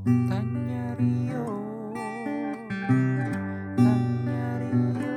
Tanya 0.00 0.96
Rio. 0.96 1.44
Tanya 3.76 4.48
Rio. 4.56 5.16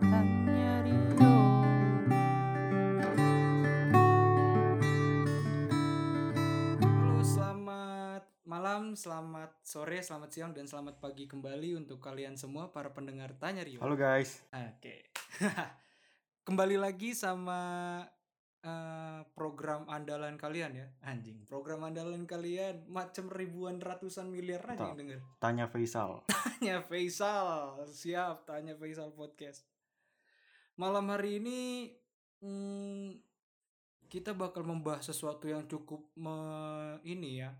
Tanya 0.00 0.72
Rio. 0.80 1.36
Halo 6.80 7.20
selamat 7.20 8.24
malam, 8.48 8.96
selamat 8.96 9.60
sore, 9.60 10.00
selamat 10.00 10.30
siang, 10.32 10.56
dan 10.56 10.64
selamat 10.64 11.04
pagi 11.04 11.28
kembali 11.28 11.76
untuk 11.76 12.00
kalian 12.00 12.40
semua 12.40 12.72
para 12.72 12.96
pendengar 12.96 13.36
Tanya 13.36 13.60
Rio. 13.60 13.84
Halo 13.84 13.92
guys, 13.92 14.40
Oke. 14.56 15.12
Kembali 16.48 16.80
lagi 16.80 17.12
sama 17.12 18.00
eh, 18.64 19.20
program 19.36 19.84
andalan 19.86 20.34
kalian 20.34 20.72
ya. 20.72 20.88
Anjing, 21.04 21.44
program 21.44 21.84
andalan 21.84 22.24
kalian 22.24 22.88
macam 22.88 23.28
ribuan 23.28 23.76
ratusan 23.78 24.26
miliar 24.26 24.64
aja 24.64 24.88
yang 24.88 24.96
denger. 24.96 25.20
tanya 25.36 25.68
Faisal. 25.68 26.24
Tanya 26.64 26.80
Faisal. 26.80 27.76
Siap, 27.84 28.48
tanya 28.48 28.72
Faisal 28.72 29.12
podcast. 29.12 29.68
Malam 30.74 31.12
hari 31.12 31.36
ini 31.36 31.92
hmm, 32.40 33.20
kita 34.08 34.32
bakal 34.32 34.64
membahas 34.64 35.04
sesuatu 35.04 35.44
yang 35.44 35.68
cukup 35.68 36.08
me- 36.16 36.98
ini 37.04 37.44
ya, 37.44 37.52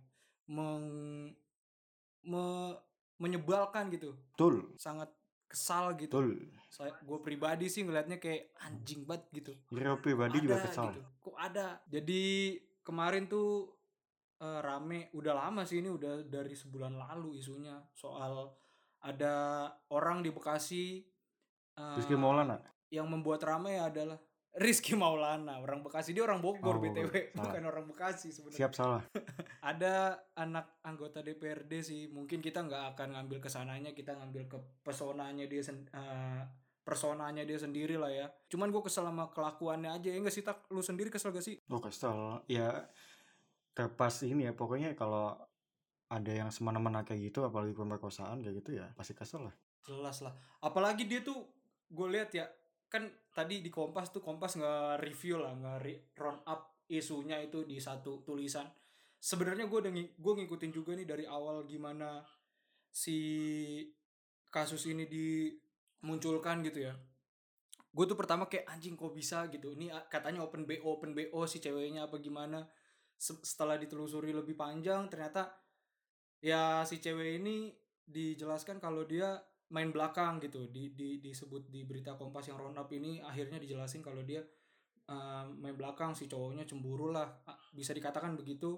meng, 0.49 1.29
me- 2.25 2.79
menyebalkan 3.21 3.93
gitu. 3.93 4.17
Betul, 4.35 4.73
Sangat 4.75 5.13
kesal 5.55 5.95
gitu 5.95 6.11
betul. 6.19 6.35
saya 6.67 6.91
gue 6.91 7.19
pribadi 7.23 7.71
sih 7.71 7.87
ngelihatnya 7.87 8.19
kayak 8.19 8.51
anjing 8.61 9.07
banget 9.07 9.31
gitu 9.33 9.53
Rio 9.71 9.95
pribadi 9.97 10.43
juga 10.43 10.59
Ada 10.59 10.67
kesal. 10.67 10.87
gitu. 10.91 11.03
kok 11.23 11.37
ada 11.39 11.67
jadi 11.87 12.23
kemarin 12.83 13.25
tuh 13.25 13.71
eh, 14.39 14.59
rame 14.61 15.15
udah 15.15 15.35
lama 15.39 15.63
sih 15.63 15.79
ini 15.79 15.89
udah 15.89 16.27
dari 16.27 16.53
sebulan 16.53 16.99
lalu 16.99 17.39
isunya 17.39 17.79
soal 17.95 18.51
ada 19.01 19.35
orang 19.89 20.21
di 20.21 20.35
Bekasi 20.35 20.99
eh, 21.79 21.97
Rizky 21.97 22.19
Maulana. 22.19 22.59
yang 22.91 23.07
membuat 23.07 23.47
rame 23.47 23.79
adalah 23.79 24.19
Rizky 24.55 24.95
Maulana 24.95 25.59
orang 25.59 25.83
Bekasi. 25.83 26.15
Dia 26.15 26.23
orang 26.23 26.39
Bogor 26.39 26.79
Oh, 26.79 26.81
btw 26.81 27.11
salah. 27.11 27.35
bukan 27.35 27.63
orang 27.67 27.85
Bekasi 27.85 28.31
sebenarnya. 28.31 28.59
Siap 28.61 28.73
salah. 28.73 29.03
ada 29.75 29.95
anak 30.33 30.79
anggota 30.81 31.21
DPRD 31.21 31.73
sih. 31.81 32.07
Mungkin 32.07 32.39
kita 32.39 32.63
nggak 32.63 32.95
akan 32.95 33.19
ngambil 33.19 33.39
ke 33.39 33.51
sananya 33.51 33.91
kita 33.91 34.15
ngambil 34.15 34.47
ke 34.47 34.57
pesonanya 34.81 35.45
dia 35.45 35.59
sen- 35.59 35.91
eh, 35.91 36.43
personanya 36.81 37.43
dia 37.43 37.59
sendiri 37.59 37.99
lah 37.99 38.09
ya. 38.09 38.31
Cuman 38.47 38.71
gue 38.71 38.79
kesel 38.81 39.03
sama 39.03 39.27
kelakuannya 39.29 39.91
aja. 39.91 40.09
Ya 40.09 40.19
nggak 40.19 40.31
sih 40.33 40.47
tak? 40.47 40.63
Lu 40.71 40.81
sendiri 40.81 41.11
kesel 41.11 41.35
gak 41.35 41.43
sih? 41.43 41.59
Oh 41.67 41.83
kesal. 41.83 42.47
Ya 42.47 42.87
terpas 43.75 44.23
ini 44.23 44.47
ya 44.47 44.55
pokoknya 44.55 44.95
kalau 44.95 45.35
ada 46.07 46.31
yang 46.31 46.55
semena-mena 46.55 47.03
kayak 47.03 47.27
gitu 47.27 47.43
apalagi 47.43 47.75
pemerkosaan 47.75 48.39
kayak 48.39 48.63
gitu 48.63 48.79
ya 48.79 48.87
pasti 48.95 49.19
kesel 49.19 49.51
lah. 49.51 49.55
jelas 49.83 50.23
lah. 50.23 50.31
Apalagi 50.61 51.05
dia 51.05 51.21
tuh 51.21 51.43
gue 51.85 52.09
lihat 52.09 52.31
ya 52.31 52.47
kan 52.93 53.11
tadi 53.35 53.61
di 53.65 53.71
Kompas 53.73 54.11
tuh 54.15 54.23
Kompas 54.23 54.57
nggak 54.59 55.03
review 55.03 55.43
lah 55.43 55.55
re- 55.83 56.13
round 56.17 56.43
up 56.47 56.79
isunya 56.89 57.41
itu 57.43 57.65
di 57.65 57.81
satu 57.81 58.23
tulisan. 58.27 58.69
Sebenarnya 59.19 59.67
gue 59.67 59.79
udah 59.81 59.93
gue 59.95 60.33
ngikutin 60.45 60.73
juga 60.73 60.93
nih 60.93 61.07
dari 61.09 61.25
awal 61.25 61.65
gimana 61.65 62.21
si 62.93 63.19
kasus 64.55 64.87
ini 64.89 65.05
dimunculkan 65.11 66.63
gitu 66.67 66.87
ya. 66.89 66.95
Gue 67.95 68.05
tuh 68.11 68.19
pertama 68.19 68.51
kayak 68.51 68.67
anjing 68.71 68.95
kok 68.99 69.15
bisa 69.15 69.47
gitu? 69.51 69.75
Ini 69.75 69.91
katanya 70.11 70.43
open 70.47 70.67
bo 70.67 70.75
open 70.95 71.15
bo 71.15 71.47
si 71.47 71.59
ceweknya 71.63 72.07
apa 72.11 72.19
gimana. 72.19 72.67
Se- 73.15 73.43
setelah 73.47 73.79
ditelusuri 73.79 74.35
lebih 74.35 74.59
panjang 74.59 75.07
ternyata 75.07 75.55
ya 76.43 76.83
si 76.85 76.99
cewek 77.01 77.41
ini 77.41 77.73
dijelaskan 78.05 78.79
kalau 78.83 79.07
dia 79.09 79.39
main 79.69 79.89
belakang 79.89 80.39
gitu 80.39 80.69
di, 80.69 80.93
di 80.93 81.19
disebut 81.19 81.73
di 81.73 81.83
berita 81.85 82.15
kompas 82.15 82.47
yang 82.47 82.61
round 82.61 82.77
up 82.77 82.89
ini 82.91 83.19
akhirnya 83.19 83.57
dijelasin 83.57 84.05
kalau 84.05 84.21
dia 84.21 84.45
eh, 85.05 85.45
main 85.57 85.73
belakang 85.75 86.13
si 86.13 86.27
cowoknya 86.27 86.65
cemburu 86.65 87.09
lah 87.09 87.29
Ah, 87.45 87.57
bisa 87.73 87.93
dikatakan 87.93 88.37
begitu. 88.37 88.77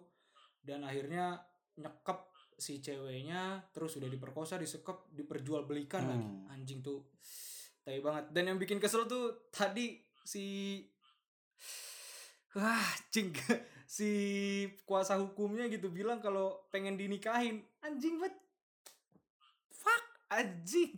Dan 0.59 0.83
akhirnya 0.83 1.39
nyekep 1.79 2.19
si 2.57 2.81
ceweknya 2.81 3.63
terus 3.71 3.95
udah 3.95 4.09
diperkosa 4.09 4.57
disekep 4.57 5.13
diperjualbelikan 5.13 6.03
Hmm. 6.03 6.11
lagi. 6.11 6.29
Anjing 6.51 6.81
tuh 6.83 7.07
tai 7.83 8.03
banget. 8.03 8.35
Dan 8.35 8.51
yang 8.51 8.59
bikin 8.59 8.83
kesel 8.83 9.07
tuh 9.07 9.47
tadi 9.51 9.95
si 10.27 10.83
wah 12.57 12.89
cing 13.13 13.31
si 13.87 14.11
kuasa 14.89 15.15
hukumnya 15.21 15.69
gitu 15.71 15.93
bilang 15.93 16.19
kalau 16.19 16.67
pengen 16.73 16.97
dinikahin. 16.99 17.63
Anjing 17.85 18.19
banget 18.19 18.35
fuck 18.35 18.46
anjing. 20.31 20.97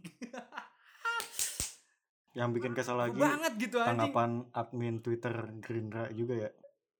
Yang 2.36 2.50
bikin 2.54 2.72
kesal 2.76 2.96
lagi 3.00 3.18
banget 3.18 3.52
gitu 3.58 3.82
anjing. 3.82 3.98
tanggapan 3.98 4.30
admin 4.54 4.96
Twitter 5.02 5.34
Gerindra 5.58 6.06
juga 6.14 6.48
ya? 6.48 6.50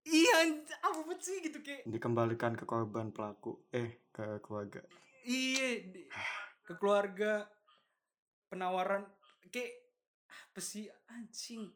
Iya 0.09 0.35
apa 0.83 1.13
sih 1.21 1.39
gitu 1.43 1.61
kayak 1.61 1.85
dikembalikan 1.85 2.57
ke 2.57 2.65
korban 2.65 3.13
pelaku 3.13 3.67
eh 3.69 4.09
ke 4.09 4.41
keluarga. 4.41 4.81
iya 5.27 5.85
ke 6.65 6.73
keluarga 6.79 7.45
penawaran 8.49 9.05
kayak 9.53 9.73
apa 10.49 10.59
sih 10.59 10.89
anjing? 11.13 11.69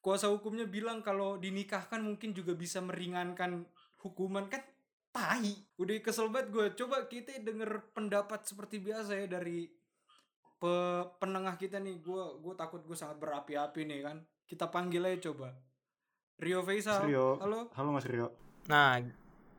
Kuasa 0.00 0.28
hukumnya 0.28 0.68
bilang 0.68 1.00
kalau 1.00 1.40
dinikahkan 1.40 2.00
mungkin 2.00 2.36
juga 2.36 2.52
bisa 2.52 2.80
meringankan 2.84 3.64
hukuman. 4.04 4.48
Kan 4.52 4.60
tai 5.14 5.54
udah 5.78 5.94
kesel 6.02 6.26
banget 6.34 6.48
gue 6.50 6.66
coba 6.84 6.96
kita 7.06 7.38
denger 7.38 7.70
pendapat 7.94 8.40
seperti 8.50 8.82
biasa 8.82 9.14
ya 9.22 9.26
dari 9.30 9.70
pe- 10.60 11.06
penengah 11.22 11.54
kita 11.62 11.78
nih 11.78 12.02
gue 12.02 12.22
gue 12.42 12.54
takut 12.58 12.82
gue 12.82 12.96
sangat 12.98 13.16
berapi-api 13.22 13.80
nih 13.86 14.00
kan 14.02 14.16
kita 14.50 14.66
panggil 14.74 15.06
aja 15.06 15.30
coba 15.30 15.54
Rio 16.42 16.60
Faisal 16.66 17.06
Rio. 17.06 17.38
halo 17.38 17.70
Halo 17.78 17.88
Mas 17.94 18.06
Rio. 18.10 18.34
Nah, 18.66 18.98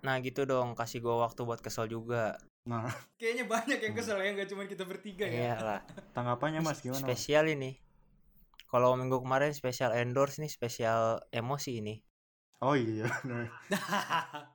nah 0.03 0.15
gitu 0.19 0.43
dong, 0.49 0.73
kasih 0.73 0.99
gua 0.99 1.29
waktu 1.29 1.45
buat 1.45 1.61
kesel 1.61 1.87
juga. 1.87 2.35
Nah, 2.67 2.89
kayaknya 3.21 3.45
banyak 3.45 3.79
yang 3.79 3.93
kesel 3.95 4.17
ya 4.19 4.33
nggak 4.33 4.49
cuma 4.49 4.63
kita 4.65 4.83
bertiga 4.83 5.25
ya 5.29 5.31
Iya 5.31 5.55
lah. 5.61 5.79
tanggapannya 6.11 6.59
Mas 6.65 6.81
gimana? 6.83 7.05
Spesial 7.05 7.45
ini. 7.47 7.77
Kalau 8.67 8.97
minggu 8.99 9.21
kemarin 9.23 9.53
spesial 9.55 9.95
endorse 9.95 10.41
nih, 10.41 10.51
spesial 10.51 11.21
emosi 11.31 11.71
ini. 11.79 11.95
Oh 12.59 12.75
iya. 12.75 13.07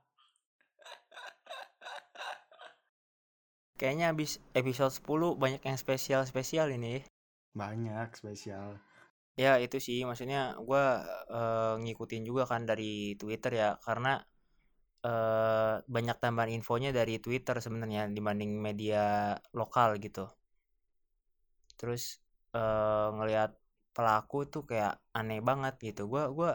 Kayaknya 3.80 4.12
habis 4.12 4.36
episode 4.52 4.92
10 4.92 5.40
banyak 5.40 5.64
yang 5.64 5.80
spesial-spesial 5.80 6.68
ini. 6.68 7.00
Banyak 7.56 8.12
spesial. 8.12 8.76
Ya 9.40 9.56
itu 9.56 9.80
sih, 9.80 10.04
maksudnya 10.04 10.52
gua 10.60 11.00
eh, 11.32 11.74
ngikutin 11.80 12.22
juga 12.28 12.44
kan 12.44 12.68
dari 12.68 13.16
Twitter 13.16 13.52
ya, 13.56 13.70
karena 13.80 14.20
eh, 15.08 15.74
banyak 15.94 16.16
tambahan 16.20 16.52
infonya 16.60 16.90
dari 16.92 17.16
Twitter 17.24 17.56
sebenarnya 17.64 18.12
dibanding 18.12 18.52
media 18.60 19.32
lokal 19.56 19.96
gitu. 19.96 20.28
Terus 21.80 22.20
eh, 22.52 23.08
ngelihat 23.16 23.50
pelaku 23.96 24.38
tuh 24.52 24.62
kayak 24.68 25.00
aneh 25.16 25.40
banget 25.48 25.74
gitu. 25.80 26.04
Gua 26.12 26.28
gua 26.36 26.52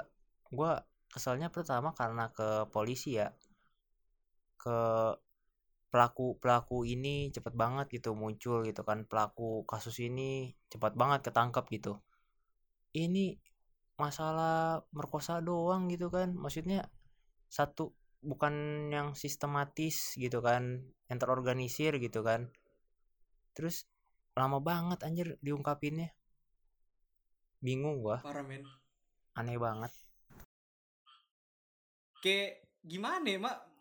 gua 0.54 0.72
keselnya 1.10 1.50
pertama 1.50 1.90
karena 1.98 2.30
ke 2.38 2.70
polisi 2.70 3.18
ya. 3.18 3.34
Ke 4.62 4.78
pelaku 5.96 6.36
pelaku 6.44 6.84
ini 6.84 7.32
cepet 7.32 7.56
banget 7.56 7.88
gitu 7.88 8.12
muncul 8.20 8.68
gitu 8.68 8.84
kan 8.84 9.08
pelaku 9.08 9.64
kasus 9.64 10.04
ini 10.04 10.52
cepat 10.68 10.92
banget 10.92 11.24
ketangkep 11.32 11.64
gitu. 11.72 12.04
Ini 12.92 13.40
masalah 13.96 14.84
merkosa 14.92 15.40
doang 15.40 15.88
gitu 15.88 16.12
kan 16.12 16.36
maksudnya 16.36 16.92
satu 17.48 17.96
bukan 18.20 18.52
yang 18.92 19.16
sistematis 19.16 20.20
gitu 20.20 20.44
kan 20.44 20.84
yang 21.08 21.16
terorganisir 21.16 21.96
gitu 22.04 22.28
kan. 22.28 22.52
Terus 23.56 23.88
lama 24.36 24.60
banget 24.60 25.00
anjir 25.08 25.40
diungkapinnya. 25.40 26.12
Bingung 27.64 28.04
gua. 28.04 28.20
Parah 28.20 28.44
men. 28.44 28.68
Aneh 29.40 29.56
banget. 29.56 29.96
Kayak 32.20 32.68
gimana 32.84 33.24
ya 33.32 33.40
mak 33.40 33.75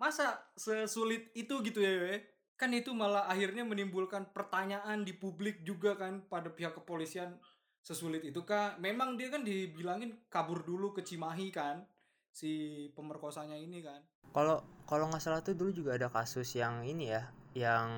masa 0.00 0.40
sesulit 0.56 1.28
itu 1.36 1.60
gitu 1.60 1.84
ya 1.84 1.92
we? 2.08 2.16
kan 2.60 2.72
itu 2.76 2.92
malah 2.92 3.24
akhirnya 3.24 3.64
menimbulkan 3.64 4.36
pertanyaan 4.36 5.00
di 5.00 5.16
publik 5.16 5.64
juga 5.64 5.96
kan 5.96 6.20
pada 6.28 6.52
pihak 6.52 6.76
kepolisian 6.76 7.40
sesulit 7.80 8.20
itu 8.20 8.44
kah? 8.44 8.76
Memang 8.76 9.16
dia 9.16 9.32
kan 9.32 9.40
dibilangin 9.40 10.12
kabur 10.28 10.60
dulu 10.60 10.92
ke 10.92 11.00
Cimahi 11.00 11.48
kan 11.48 11.88
si 12.28 12.84
pemerkosanya 12.92 13.56
ini 13.56 13.80
kan. 13.80 14.04
Kalau 14.36 14.60
kalau 14.84 15.08
nggak 15.08 15.24
salah 15.24 15.40
tuh 15.40 15.56
dulu 15.56 15.72
juga 15.72 15.96
ada 15.96 16.12
kasus 16.12 16.52
yang 16.52 16.84
ini 16.84 17.16
ya 17.16 17.32
yang 17.56 17.88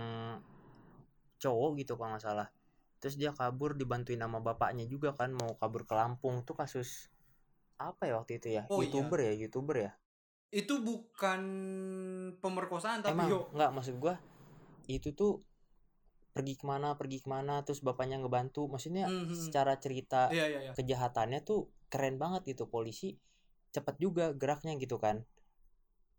cowok 1.43 1.83
gitu 1.83 1.99
kalau 1.99 2.15
nggak 2.15 2.23
salah. 2.23 2.47
Terus 3.03 3.19
dia 3.19 3.35
kabur 3.35 3.75
dibantuin 3.75 4.23
sama 4.23 4.39
bapaknya 4.39 4.87
juga 4.87 5.11
kan 5.11 5.35
mau 5.35 5.59
kabur 5.59 5.83
ke 5.91 5.95
Lampung. 5.99 6.47
Tuh 6.47 6.55
kasus 6.55 7.11
apa 7.83 8.07
ya 8.07 8.15
waktu 8.23 8.39
itu 8.39 8.49
ya? 8.55 8.71
Oh, 8.71 8.79
iya. 8.79 8.95
youtuber 8.95 9.19
ya 9.27 9.33
youtuber 9.35 9.77
ya 9.91 9.93
itu 10.53 10.75
bukan 10.79 11.41
pemerkosaan 12.37 13.01
tapi 13.01 13.17
emang 13.17 13.29
yo. 13.29 13.41
nggak 13.51 13.71
maksud 13.73 13.97
gua 13.97 14.21
itu 14.85 15.11
tuh 15.11 15.41
pergi 16.29 16.57
ke 16.57 16.65
mana 16.65 16.93
pergi 16.93 17.21
ke 17.21 17.29
mana 17.29 17.61
terus 17.61 17.81
bapaknya 17.81 18.17
ngebantu. 18.17 18.69
Maksudnya 18.69 19.05
Mhm. 19.05 19.33
secara 19.33 19.77
cerita 19.77 20.29
iya 20.29 20.49
iya 20.49 20.61
iya. 20.63 20.73
kejahatannya 20.73 21.41
tuh 21.41 21.69
keren 21.89 22.17
banget 22.17 22.45
gitu. 22.47 22.69
Polisi 22.69 23.17
cepat 23.69 23.97
juga 23.97 24.33
geraknya 24.33 24.77
gitu 24.77 24.97
kan. 24.97 25.25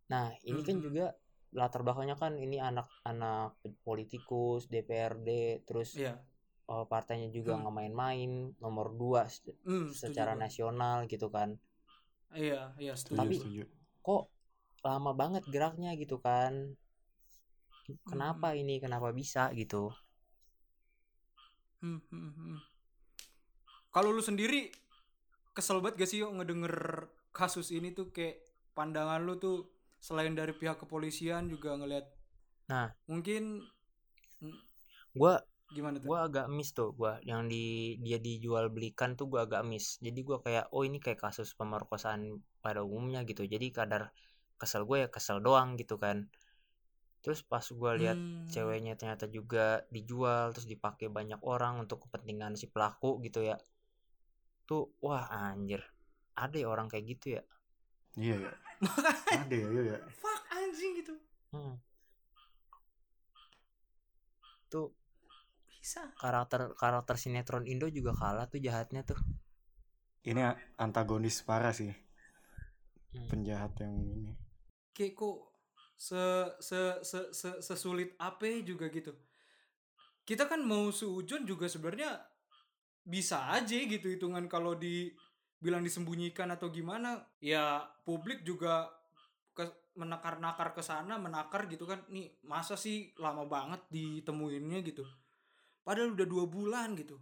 Nah 0.09 0.33
ini 0.43 0.61
kan 0.61 0.77
Mhm. 0.77 0.83
juga 0.83 1.05
latar 1.53 1.81
belakangnya 1.81 2.13
kan 2.13 2.33
ini 2.35 2.57
anak-anak 2.57 3.53
politikus 3.81 4.65
DPRD 4.65 5.61
terus 5.63 5.93
iya. 5.93 6.17
eh, 6.63 6.85
partainya 6.87 7.29
juga 7.29 7.53
Hmm. 7.53 7.65
nggak 7.65 7.75
main-main 7.75 8.31
nomor 8.57 8.93
dua 8.93 9.27
Hmm, 9.27 9.91
setuju 9.91 9.93
secara 9.93 10.33
nasional 10.33 11.05
gitu 11.05 11.29
kan. 11.29 11.57
Iya 12.31 12.73
iya 12.79 12.93
setuju 12.95 13.19
Tapi- 13.19 13.37
setuju 13.37 13.63
kok 14.03 14.27
lama 14.83 15.11
banget 15.15 15.47
geraknya 15.47 15.95
gitu 15.95 16.19
kan. 16.19 16.75
Kenapa 18.07 18.55
ini? 18.55 18.79
Kenapa 18.83 19.15
bisa 19.15 19.51
gitu? 19.55 19.91
Hmm, 21.79 21.99
hmm, 22.11 22.31
hmm. 22.35 22.57
Kalau 23.91 24.11
lu 24.11 24.23
sendiri 24.23 24.71
kesel 25.55 25.83
banget 25.83 26.03
gak 26.03 26.09
sih 26.09 26.19
yo 26.23 26.31
ngedenger 26.35 27.07
kasus 27.35 27.71
ini 27.71 27.91
tuh? 27.95 28.11
Kayak 28.11 28.43
pandangan 28.75 29.23
lu 29.23 29.39
tuh 29.39 29.71
selain 30.03 30.35
dari 30.35 30.51
pihak 30.51 30.83
kepolisian 30.83 31.47
juga 31.47 31.79
ngelihat 31.79 32.07
Nah. 32.67 32.95
mungkin 33.11 33.63
hmm, 34.39 34.59
gua 35.15 35.43
gimana 35.73 35.97
tuh? 35.97 36.07
gua 36.09 36.19
agak 36.29 36.47
miss 36.47 36.69
tuh 36.77 36.89
gua 36.93 37.17
yang 37.25 37.49
di 37.51 37.97
dia 38.05 38.17
dijual 38.21 38.69
belikan 38.69 39.17
tuh 39.19 39.25
gua 39.31 39.49
agak 39.49 39.65
miss. 39.65 39.97
Jadi 40.05 40.19
gua 40.21 40.37
kayak 40.45 40.69
oh 40.75 40.83
ini 40.87 40.97
kayak 41.01 41.19
kasus 41.25 41.57
pemerkosaan 41.57 42.39
pada 42.63 42.85
umumnya 42.85 43.25
gitu. 43.25 43.43
Jadi 43.43 43.73
kadar 43.73 44.13
kesel 44.61 44.87
gue 44.87 44.97
ya 45.03 45.09
kesel 45.11 45.43
doang 45.43 45.75
gitu 45.75 45.99
kan. 45.99 46.29
Terus 47.23 47.43
pas 47.43 47.65
gua 47.73 47.97
lihat 47.97 48.15
Hmm, 48.15 48.47
ceweknya 48.47 48.93
ternyata 48.99 49.25
juga 49.27 49.83
dijual 49.91 50.53
terus 50.55 50.67
dipakai 50.69 51.07
banyak 51.11 51.41
orang 51.43 51.83
untuk 51.83 52.07
kepentingan 52.07 52.55
si 52.55 52.69
pelaku 52.71 53.19
gitu 53.25 53.43
ya. 53.43 53.57
Tuh 54.69 54.93
wah 55.03 55.27
anjir. 55.27 55.83
Ada 56.37 56.63
ya 56.63 56.67
orang 56.71 56.87
kayak 56.87 57.05
gitu 57.17 57.27
ya? 57.39 57.43
Iya 58.13 58.35
ya 58.45 58.53
ada 59.41 59.55
ya 59.55 59.67
iya 59.73 59.83
ya 59.95 59.97
fuck 60.13 60.41
anjing 60.53 60.91
gitu. 61.01 61.13
Hmm. 61.53 61.77
tuh 64.69 64.89
Bisa. 65.83 66.07
karakter 66.21 66.61
karakter 66.81 67.15
sinetron 67.23 67.65
Indo 67.73 67.87
juga 67.97 68.11
kalah 68.21 68.45
tuh 68.51 68.59
jahatnya 68.65 69.01
tuh 69.09 69.19
ini 70.29 70.41
antagonis 70.83 71.37
parah 71.47 71.73
sih 71.79 71.91
Hmm. 73.13 73.29
penjahat 73.29 73.73
yang 73.83 73.95
ini 74.03 74.31
Kayak 74.95 75.13
kok 75.19 75.37
se 76.07 76.23
se 76.67 76.81
se, 77.09 77.19
se- 77.39 77.61
sesulit 77.67 78.09
apa 78.27 78.49
juga 78.69 78.85
gitu. 78.95 79.11
Kita 80.23 80.47
kan 80.47 80.63
mau 80.63 80.87
seujun 80.91 81.43
juga 81.43 81.67
sebenarnya 81.67 82.11
bisa 83.03 83.51
aja 83.57 83.75
gitu 83.75 84.07
hitungan 84.07 84.45
kalau 84.47 84.73
dibilang 84.79 85.83
disembunyikan 85.83 86.49
atau 86.55 86.71
gimana 86.71 87.19
ya 87.43 87.83
publik 88.07 88.39
juga 88.47 88.87
ke 89.57 89.65
menakar-nakar 89.99 90.69
ke 90.77 90.81
sana 90.83 91.19
menakar 91.19 91.67
gitu 91.71 91.85
kan 91.91 91.99
nih 92.15 92.27
masa 92.47 92.75
sih 92.79 93.11
lama 93.19 93.43
banget 93.47 93.81
ditemuinnya 93.91 94.79
gitu 94.87 95.03
padahal 95.83 96.15
udah 96.15 96.27
dua 96.27 96.45
bulan 96.47 96.95
gitu. 96.97 97.19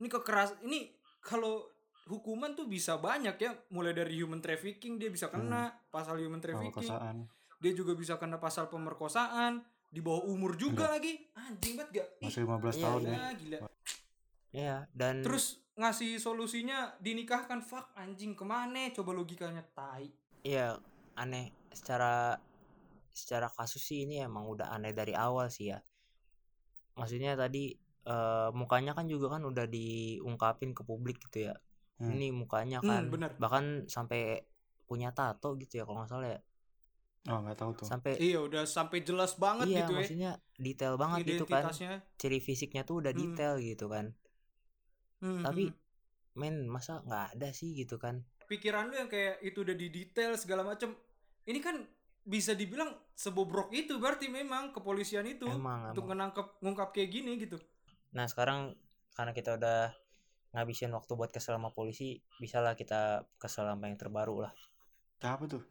Ini 0.00 0.08
kekeras 0.08 0.58
ini 0.64 0.92
kalau 1.20 1.68
hukuman 2.08 2.56
tuh 2.56 2.64
bisa 2.64 2.96
banyak 2.96 3.36
ya 3.36 3.52
mulai 3.70 3.92
dari 3.92 4.16
human 4.16 4.40
trafficking 4.40 4.96
dia 4.96 5.12
bisa 5.12 5.28
kena 5.28 5.76
pasal 5.92 6.16
human 6.18 6.40
trafficking. 6.40 6.72
pemerkosaan 6.72 7.28
dia 7.58 7.72
juga 7.74 7.92
bisa 7.98 8.14
kena 8.16 8.38
pasal 8.38 8.70
pemerkosaan 8.70 9.62
di 9.90 9.98
bawah 9.98 10.30
umur 10.30 10.54
juga 10.54 10.86
lagi. 10.94 11.16
Anjing 11.34 11.74
banget 11.80 11.90
gak? 12.02 12.08
Ih, 12.22 12.28
masih 12.30 12.42
15 12.46 12.76
Iya, 12.76 12.84
tahun 12.84 13.00
gila, 13.02 13.12
ya. 13.12 13.30
gila. 13.34 13.58
Iya 14.48 14.76
dan 14.96 15.14
terus 15.20 15.60
ngasih 15.76 16.16
solusinya 16.16 16.96
dinikahkan 17.02 17.60
fuck 17.60 17.92
anjing 17.98 18.32
ke 18.32 18.44
mana? 18.46 18.88
Coba 18.94 19.12
logikanya 19.12 19.60
tai. 19.74 20.08
Iya 20.46 20.78
aneh. 21.18 21.52
Secara 21.74 22.38
secara 23.12 23.50
kasus 23.50 23.82
sih 23.82 24.06
ini 24.06 24.22
emang 24.22 24.46
udah 24.46 24.70
aneh 24.72 24.94
dari 24.94 25.12
awal 25.12 25.50
sih 25.50 25.74
ya. 25.74 25.82
Maksudnya 26.98 27.32
tadi 27.38 27.64
eh, 28.08 28.48
mukanya 28.60 28.92
kan 28.98 29.06
juga 29.12 29.26
kan 29.36 29.42
udah 29.50 29.66
diungkapin 29.68 30.70
ke 30.76 30.82
publik 30.88 31.16
gitu 31.28 31.38
ya. 31.48 31.54
Hmm. 31.98 32.10
Ini 32.14 32.26
mukanya 32.40 32.78
Hmm, 32.82 32.88
kan 32.90 33.02
bener. 33.12 33.30
bahkan 33.42 33.64
sampai 33.86 34.20
punya 34.88 35.12
tato 35.12 35.52
gitu 35.60 35.72
ya 35.78 35.84
kalau 35.84 36.00
nggak 36.02 36.10
salah 36.12 36.28
ya. 36.36 36.40
oh 37.28 37.38
nggak 37.44 37.56
tahu 37.60 37.70
tuh 37.76 37.86
Sampai 37.92 38.12
iya 38.24 38.38
udah 38.40 38.62
sampai 38.64 38.98
jelas 39.04 39.36
banget 39.36 39.66
iya 39.68 39.84
gitu 39.84 39.92
ya 39.92 39.96
maksudnya 40.00 40.30
detail 40.56 40.94
banget 40.96 41.18
gitu 41.28 41.44
kan. 41.44 41.64
Ciri 42.20 42.38
fisiknya 42.40 42.82
tuh 42.88 43.04
udah 43.04 43.12
Hmm. 43.12 43.20
detail 43.22 43.54
gitu 43.60 43.86
kan. 43.92 44.06
Hmm, 45.20 45.42
Tapi 45.44 45.62
hmm. 45.68 45.76
men 46.40 46.56
masa 46.70 47.02
nggak 47.04 47.24
ada 47.36 47.48
sih 47.52 47.70
gitu 47.76 47.96
kan. 48.00 48.24
pikiran 48.48 48.88
lu 48.88 48.96
yang 48.96 49.10
kayak 49.12 49.44
itu 49.44 49.60
udah 49.60 49.76
di 49.76 49.88
detail 49.92 50.32
segala 50.40 50.64
macam 50.64 50.96
ini 51.44 51.60
kan 51.60 51.76
bisa 52.28 52.52
dibilang 52.60 52.90
sebobrok 53.16 53.68
itu 53.72 53.96
berarti 54.02 54.26
memang 54.38 54.70
kepolisian 54.76 55.24
itu 55.34 55.48
Emang, 55.48 55.80
untuk 55.90 56.04
emang. 56.04 56.10
menangkap 56.12 56.46
ngungkap 56.62 56.88
kayak 56.94 57.10
gini 57.16 57.32
gitu 57.42 57.56
Nah 58.16 58.26
sekarang 58.32 58.60
karena 59.16 59.32
kita 59.38 59.50
udah 59.58 59.78
ngabisin 60.54 60.92
waktu 60.96 61.12
buat 61.18 61.30
kesel 61.34 61.56
sama 61.60 61.70
polisi, 61.76 62.20
bisalah 62.42 62.72
kita 62.80 63.00
kesel 63.42 63.68
sama 63.68 63.84
yang 63.90 63.98
terbaru 64.00 64.36
lah. 64.48 64.52
apa 65.22 65.44
tuh 65.52 65.62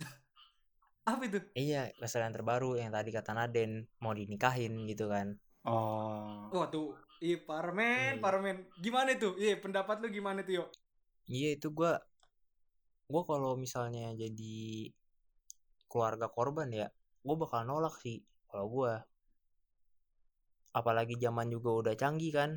apa 1.10 1.22
itu 1.28 1.38
Iya, 1.54 1.90
kesel 2.00 2.22
yang 2.26 2.34
terbaru 2.36 2.70
yang 2.80 2.90
tadi 2.96 3.10
kata 3.16 3.32
Naden 3.38 3.70
mau 4.02 4.12
dinikahin 4.18 4.74
gitu 4.90 5.06
kan. 5.14 5.28
oh 5.68 6.48
wah 6.54 6.66
tuh 6.74 6.86
iya 7.20 7.36
parmen 7.48 8.12
Iya. 8.16 8.22
parmen 8.24 8.56
gimana 8.84 9.10
tuh 9.22 9.32
iya 9.42 9.54
pendapat 9.64 9.96
lu 10.02 10.08
gimana 10.16 10.40
tuh 10.46 10.54
yo 10.58 10.64
Iya 11.30 11.48
itu 11.56 11.68
gua 11.78 11.92
gua 13.12 13.22
kalau 13.30 13.52
misalnya 13.64 14.04
jadi 14.22 14.54
keluarga 15.90 16.30
korban 16.30 16.70
ya, 16.70 16.86
gua 17.26 17.34
bakal 17.34 17.66
nolak 17.66 17.98
sih 17.98 18.22
kalau 18.46 18.70
gua. 18.70 19.02
Apalagi 20.70 21.18
zaman 21.18 21.50
juga 21.50 21.70
udah 21.74 21.94
canggih 21.98 22.30
kan. 22.30 22.50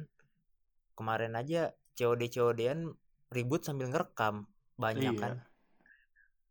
Kemarin 0.94 1.34
aja 1.34 1.74
COD 1.98 2.30
COD-an 2.30 2.94
ribut 3.34 3.66
sambil 3.66 3.90
ngerekam 3.90 4.46
banyak 4.78 5.18
Iya. 5.18 5.22
kan. 5.22 5.34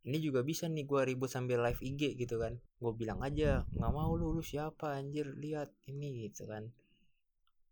Ini 0.02 0.18
juga 0.18 0.42
bisa 0.42 0.66
nih 0.66 0.82
gua 0.82 1.06
ribut 1.06 1.30
sambil 1.30 1.62
live 1.62 1.78
IG 1.78 2.18
gitu 2.18 2.42
kan. 2.42 2.58
Gue 2.82 2.90
bilang 2.98 3.22
aja 3.22 3.62
nggak 3.78 3.92
mau 3.94 4.10
lu 4.18 4.34
lu 4.34 4.42
siapa 4.42 4.98
anjir 4.98 5.30
lihat 5.38 5.70
ini 5.86 6.26
gitu 6.26 6.50
kan. 6.50 6.66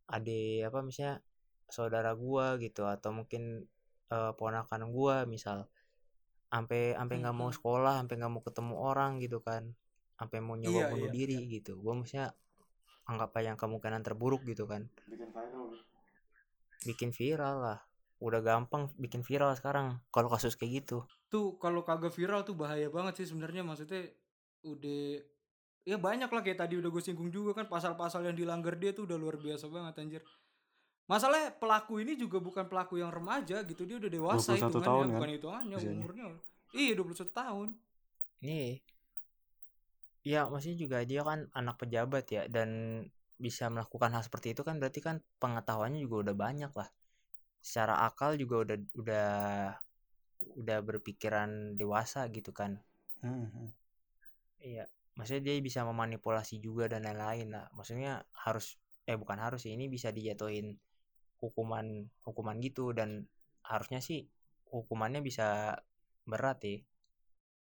Ade 0.07 0.62
apa 0.62 0.79
misalnya 0.87 1.19
saudara 1.67 2.14
gua 2.14 2.55
gitu 2.62 2.87
atau 2.87 3.11
mungkin 3.11 3.67
eh, 4.14 4.33
ponakan 4.38 4.95
gua 4.95 5.26
misal 5.26 5.67
sampai 6.50 6.99
sampai 6.99 7.16
nggak 7.23 7.37
mau 7.37 7.50
sekolah 7.54 8.02
sampai 8.02 8.14
nggak 8.19 8.33
mau 8.33 8.42
ketemu 8.42 8.75
orang 8.75 9.11
gitu 9.23 9.38
kan. 9.40 9.71
Sampai 10.19 10.42
mau 10.42 10.59
nyoba 10.59 10.85
Iya, 10.85 10.90
bunuh 10.92 11.09
iya, 11.09 11.16
diri 11.16 11.38
gitu. 11.49 11.78
Gua 11.80 11.97
maksudnya 11.97 12.35
anggap 13.09 13.30
aja 13.38 13.54
yang 13.54 13.59
kemungkinan 13.59 14.02
terburuk 14.02 14.42
gitu 14.45 14.66
kan. 14.66 14.90
Bikin 15.09 15.30
viral. 15.30 15.66
Bikin 16.85 17.11
viral 17.14 17.57
lah. 17.62 17.78
Udah 18.21 18.45
gampang 18.45 18.92
bikin 19.00 19.25
viral 19.25 19.57
sekarang 19.57 20.02
kalau 20.12 20.28
kasus 20.28 20.59
kayak 20.59 20.85
gitu. 20.85 21.09
Tuh 21.33 21.57
kalau 21.57 21.87
kagak 21.87 22.12
viral 22.12 22.45
tuh 22.45 22.59
bahaya 22.59 22.92
banget 22.92 23.25
sih 23.25 23.26
sebenarnya. 23.33 23.64
Maksudnya 23.64 24.12
udah 24.61 25.25
ya 25.88 25.97
banyak 25.97 26.28
lah 26.28 26.42
kayak 26.45 26.61
tadi 26.61 26.76
udah 26.76 26.92
gue 26.92 27.02
singgung 27.02 27.33
juga 27.33 27.57
kan 27.57 27.64
pasal-pasal 27.64 28.28
yang 28.28 28.37
dilanggar 28.37 28.76
dia 28.76 28.92
tuh 28.92 29.09
udah 29.09 29.16
luar 29.16 29.40
biasa 29.40 29.64
banget 29.73 29.95
anjir 29.97 30.23
masalahnya 31.11 31.50
pelaku 31.59 31.99
ini 32.07 32.14
juga 32.14 32.38
bukan 32.38 32.71
pelaku 32.71 33.02
yang 33.02 33.11
remaja 33.11 33.67
gitu 33.67 33.83
dia 33.83 33.99
udah 33.99 34.11
dewasa 34.11 34.55
21 34.55 34.62
hitungannya 34.62 34.87
tahun 34.87 35.02
kan 35.02 35.11
bukan 35.19 35.31
hitungannya 35.35 35.76
usianya. 35.76 35.99
umurnya 35.99 36.25
iya 36.71 36.93
21 36.95 37.35
tahun 37.35 37.69
nih 38.47 38.71
ya 40.23 40.40
maksudnya 40.47 40.79
juga 40.79 40.97
dia 41.02 41.23
kan 41.26 41.50
anak 41.50 41.76
pejabat 41.83 42.25
ya 42.31 42.43
dan 42.47 42.71
bisa 43.40 43.67
melakukan 43.73 44.14
hal 44.14 44.23
seperti 44.23 44.55
itu 44.55 44.62
kan 44.62 44.79
berarti 44.79 45.00
kan 45.02 45.19
pengetahuannya 45.43 45.99
juga 45.99 46.31
udah 46.31 46.37
banyak 46.38 46.73
lah 46.79 46.88
secara 47.59 48.07
akal 48.07 48.38
juga 48.38 48.62
udah 48.62 48.76
udah 48.95 49.29
udah 50.61 50.79
berpikiran 50.81 51.75
dewasa 51.75 52.25
gitu 52.31 52.55
kan 52.55 52.81
Hmm, 53.21 53.49
hmm. 53.52 53.69
Iya, 54.61 54.85
maksudnya 55.17 55.52
dia 55.52 55.55
bisa 55.61 55.85
memanipulasi 55.85 56.61
juga 56.61 56.88
dan 56.88 57.05
lain-lain 57.05 57.52
lah. 57.52 57.69
Maksudnya 57.73 58.25
harus 58.45 58.76
eh 59.09 59.17
bukan 59.17 59.40
harus 59.40 59.64
sih, 59.64 59.73
ini 59.73 59.88
bisa 59.88 60.12
dijatuhin 60.12 60.76
hukuman 61.40 62.06
hukuman 62.23 62.56
gitu. 62.61 62.92
Dan 62.92 63.26
harusnya 63.64 63.99
sih 64.04 64.28
hukumannya 64.70 65.20
bisa 65.25 65.76
berat 66.28 66.62
ya. 66.62 66.78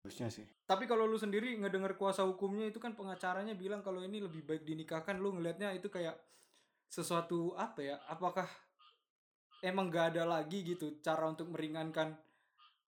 harusnya 0.02 0.34
sih. 0.34 0.46
Tapi 0.66 0.90
kalau 0.90 1.06
lu 1.06 1.14
sendiri 1.14 1.54
ngedenger 1.62 1.94
kuasa 1.94 2.26
hukumnya 2.26 2.66
itu 2.66 2.82
kan 2.82 2.98
pengacaranya 2.98 3.54
bilang 3.54 3.86
kalau 3.86 4.02
ini 4.02 4.18
lebih 4.18 4.42
baik 4.44 4.66
dinikahkan. 4.66 5.22
Lu 5.22 5.38
ngelihatnya 5.38 5.78
itu 5.78 5.94
kayak 5.94 6.18
sesuatu 6.90 7.54
apa 7.54 7.80
ya? 7.86 7.96
Apakah 8.10 8.50
emang 9.62 9.94
gak 9.94 10.18
ada 10.18 10.26
lagi 10.26 10.66
gitu 10.66 10.98
cara 11.06 11.30
untuk 11.30 11.54
meringankan 11.54 12.18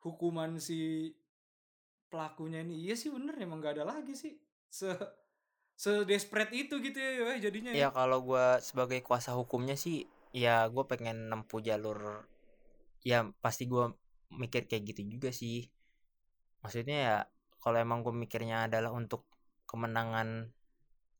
hukuman 0.02 0.58
si 0.58 1.14
pelakunya 2.10 2.66
ini? 2.66 2.90
Iya 2.90 2.98
sih 2.98 3.14
bener. 3.14 3.38
Emang 3.38 3.62
nggak 3.62 3.78
ada 3.78 3.86
lagi 3.94 4.18
sih. 4.18 4.34
Se 4.74 4.90
se 5.74 6.02
desperate 6.10 6.54
itu 6.54 6.82
gitu 6.82 6.98
ya 6.98 7.12
Yoy, 7.22 7.38
jadinya 7.42 7.72
ya. 7.74 7.88
Ya 7.88 7.90
kalau 7.94 8.26
gua 8.26 8.58
sebagai 8.58 9.02
kuasa 9.06 9.38
hukumnya 9.38 9.78
sih 9.78 10.10
ya 10.34 10.66
gue 10.74 10.84
pengen 10.90 11.30
nempuh 11.30 11.62
jalur 11.62 12.26
ya 13.06 13.30
pasti 13.44 13.70
gua 13.70 13.94
mikir 14.34 14.66
kayak 14.70 14.84
gitu 14.94 15.02
juga 15.18 15.30
sih. 15.30 15.70
Maksudnya 16.66 16.98
ya 17.08 17.16
kalau 17.62 17.78
emang 17.80 18.02
gue 18.06 18.14
mikirnya 18.16 18.68
adalah 18.68 18.92
untuk 18.96 19.30
kemenangan 19.70 20.52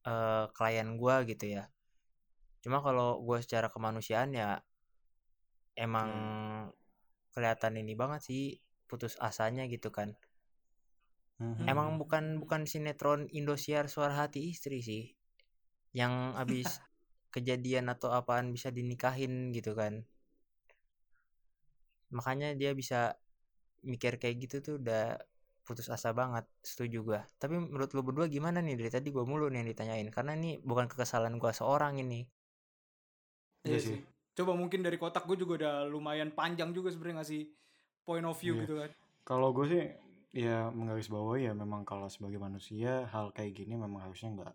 eh, 0.10 0.46
klien 0.56 0.90
gua 0.98 1.24
gitu 1.30 1.46
ya. 1.58 1.70
Cuma 2.64 2.80
kalau 2.82 3.22
gue 3.22 3.38
secara 3.44 3.68
kemanusiaan 3.70 4.32
ya 4.34 4.60
emang 5.78 6.10
kelihatan 7.34 7.82
ini 7.82 7.94
banget 7.98 8.22
sih 8.30 8.44
putus 8.90 9.18
asanya 9.22 9.66
gitu 9.70 9.90
kan. 9.94 10.14
Mhm. 11.44 11.66
emang 11.68 12.00
bukan 12.00 12.40
bukan 12.40 12.64
sinetron 12.64 13.28
Indosiar 13.34 13.90
suara 13.90 14.26
hati 14.26 14.54
istri 14.54 14.80
sih 14.80 15.04
yang 15.92 16.38
habis 16.40 16.66
kejadian 17.34 17.90
atau 17.90 18.14
apaan 18.14 18.54
bisa 18.54 18.70
dinikahin 18.70 19.50
gitu 19.52 19.74
kan 19.74 20.06
makanya 22.14 22.54
dia 22.54 22.78
bisa 22.78 23.18
mikir 23.82 24.22
kayak 24.22 24.36
gitu 24.46 24.56
tuh 24.62 24.76
udah 24.78 25.18
putus 25.66 25.90
asa 25.90 26.14
banget 26.14 26.46
setuju 26.62 26.98
gua 27.02 27.22
tapi 27.42 27.58
menurut 27.58 27.90
lu 27.98 28.06
berdua 28.06 28.30
gimana 28.30 28.62
nih 28.62 28.78
dari 28.78 28.92
tadi 28.94 29.10
gua 29.10 29.26
mulu 29.26 29.50
nih 29.50 29.66
yang 29.66 29.70
ditanyain 29.74 30.08
karena 30.14 30.38
ini 30.38 30.62
bukan 30.62 30.86
kekesalan 30.86 31.42
gua 31.42 31.52
seorang 31.52 31.98
ini 32.00 32.24
Iya 33.64 33.80
Iya 33.80 33.80
sih. 33.80 34.00
Coba 34.36 34.60
mungkin 34.60 34.84
dari 34.84 35.00
kotak 35.00 35.24
gue 35.24 35.40
juga 35.40 35.64
udah 35.64 35.76
lumayan 35.88 36.36
panjang 36.36 36.76
juga 36.76 36.92
sebenarnya 36.92 37.24
ngasih 37.24 37.42
point 38.04 38.26
of 38.28 38.36
view 38.36 38.60
Iya. 38.60 38.62
gitu 38.68 38.74
kan. 38.76 38.92
Kalau 39.24 39.56
gue 39.56 39.66
sih 39.72 39.84
ya 40.36 40.68
menggaris 40.74 41.08
bawahi 41.08 41.48
ya 41.48 41.54
memang 41.56 41.88
kalau 41.88 42.10
sebagai 42.12 42.42
manusia 42.42 43.08
hal 43.08 43.32
kayak 43.32 43.56
gini 43.56 43.78
memang 43.78 44.04
harusnya 44.04 44.34
nggak 44.36 44.54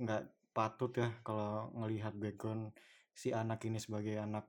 nggak 0.00 0.22
patut 0.54 0.94
ya 0.94 1.10
kalau 1.26 1.74
ngelihat 1.74 2.14
background 2.14 2.70
si 3.10 3.34
anak 3.34 3.60
ini 3.66 3.78
sebagai 3.82 4.14
anak 4.16 4.46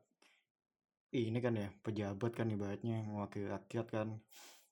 ini 1.15 1.39
kan 1.39 1.53
ya 1.55 1.69
pejabat 1.81 2.31
kan 2.35 2.47
ibaratnya 2.49 3.01
mewakili 3.03 3.47
rakyat 3.49 3.87
kan 3.89 4.09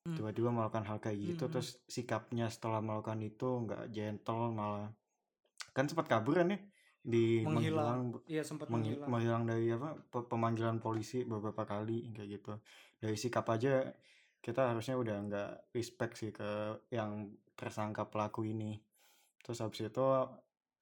Hmm. 0.04 0.20
tiba-tiba 0.20 0.52
melakukan 0.52 0.84
hal 0.84 1.00
kayak 1.00 1.16
gitu 1.16 1.48
Hmm. 1.48 1.54
terus 1.56 1.80
sikapnya 1.88 2.52
setelah 2.52 2.84
melakukan 2.84 3.24
itu 3.24 3.48
nggak 3.64 3.88
gentle 3.88 4.52
malah 4.52 4.92
kan 5.72 5.88
sempat 5.88 6.12
kabur 6.12 6.44
kan 6.44 6.52
ya 6.52 6.60
di 7.00 7.40
Menghilang. 7.48 8.12
menghilang 8.12 8.28
Iya 8.28 8.44
sempat 8.44 8.68
menghi- 8.68 9.00
menghilang. 9.00 9.08
menghilang 9.08 9.44
dari 9.48 9.72
apa 9.72 9.96
pe- 9.96 10.28
pemanggilan 10.28 10.84
polisi 10.84 11.24
beberapa 11.24 11.64
kali 11.64 12.12
kayak 12.12 12.30
gitu 12.36 12.52
dari 13.00 13.16
sikap 13.16 13.48
aja 13.48 13.96
kita 14.44 14.76
harusnya 14.76 15.00
udah 15.00 15.16
nggak 15.24 15.52
respect 15.72 16.20
sih 16.20 16.36
ke 16.36 16.76
yang 16.92 17.32
tersangka 17.56 18.04
pelaku 18.04 18.44
ini 18.44 18.76
terus 19.40 19.64
habis 19.64 19.88
itu 19.88 20.04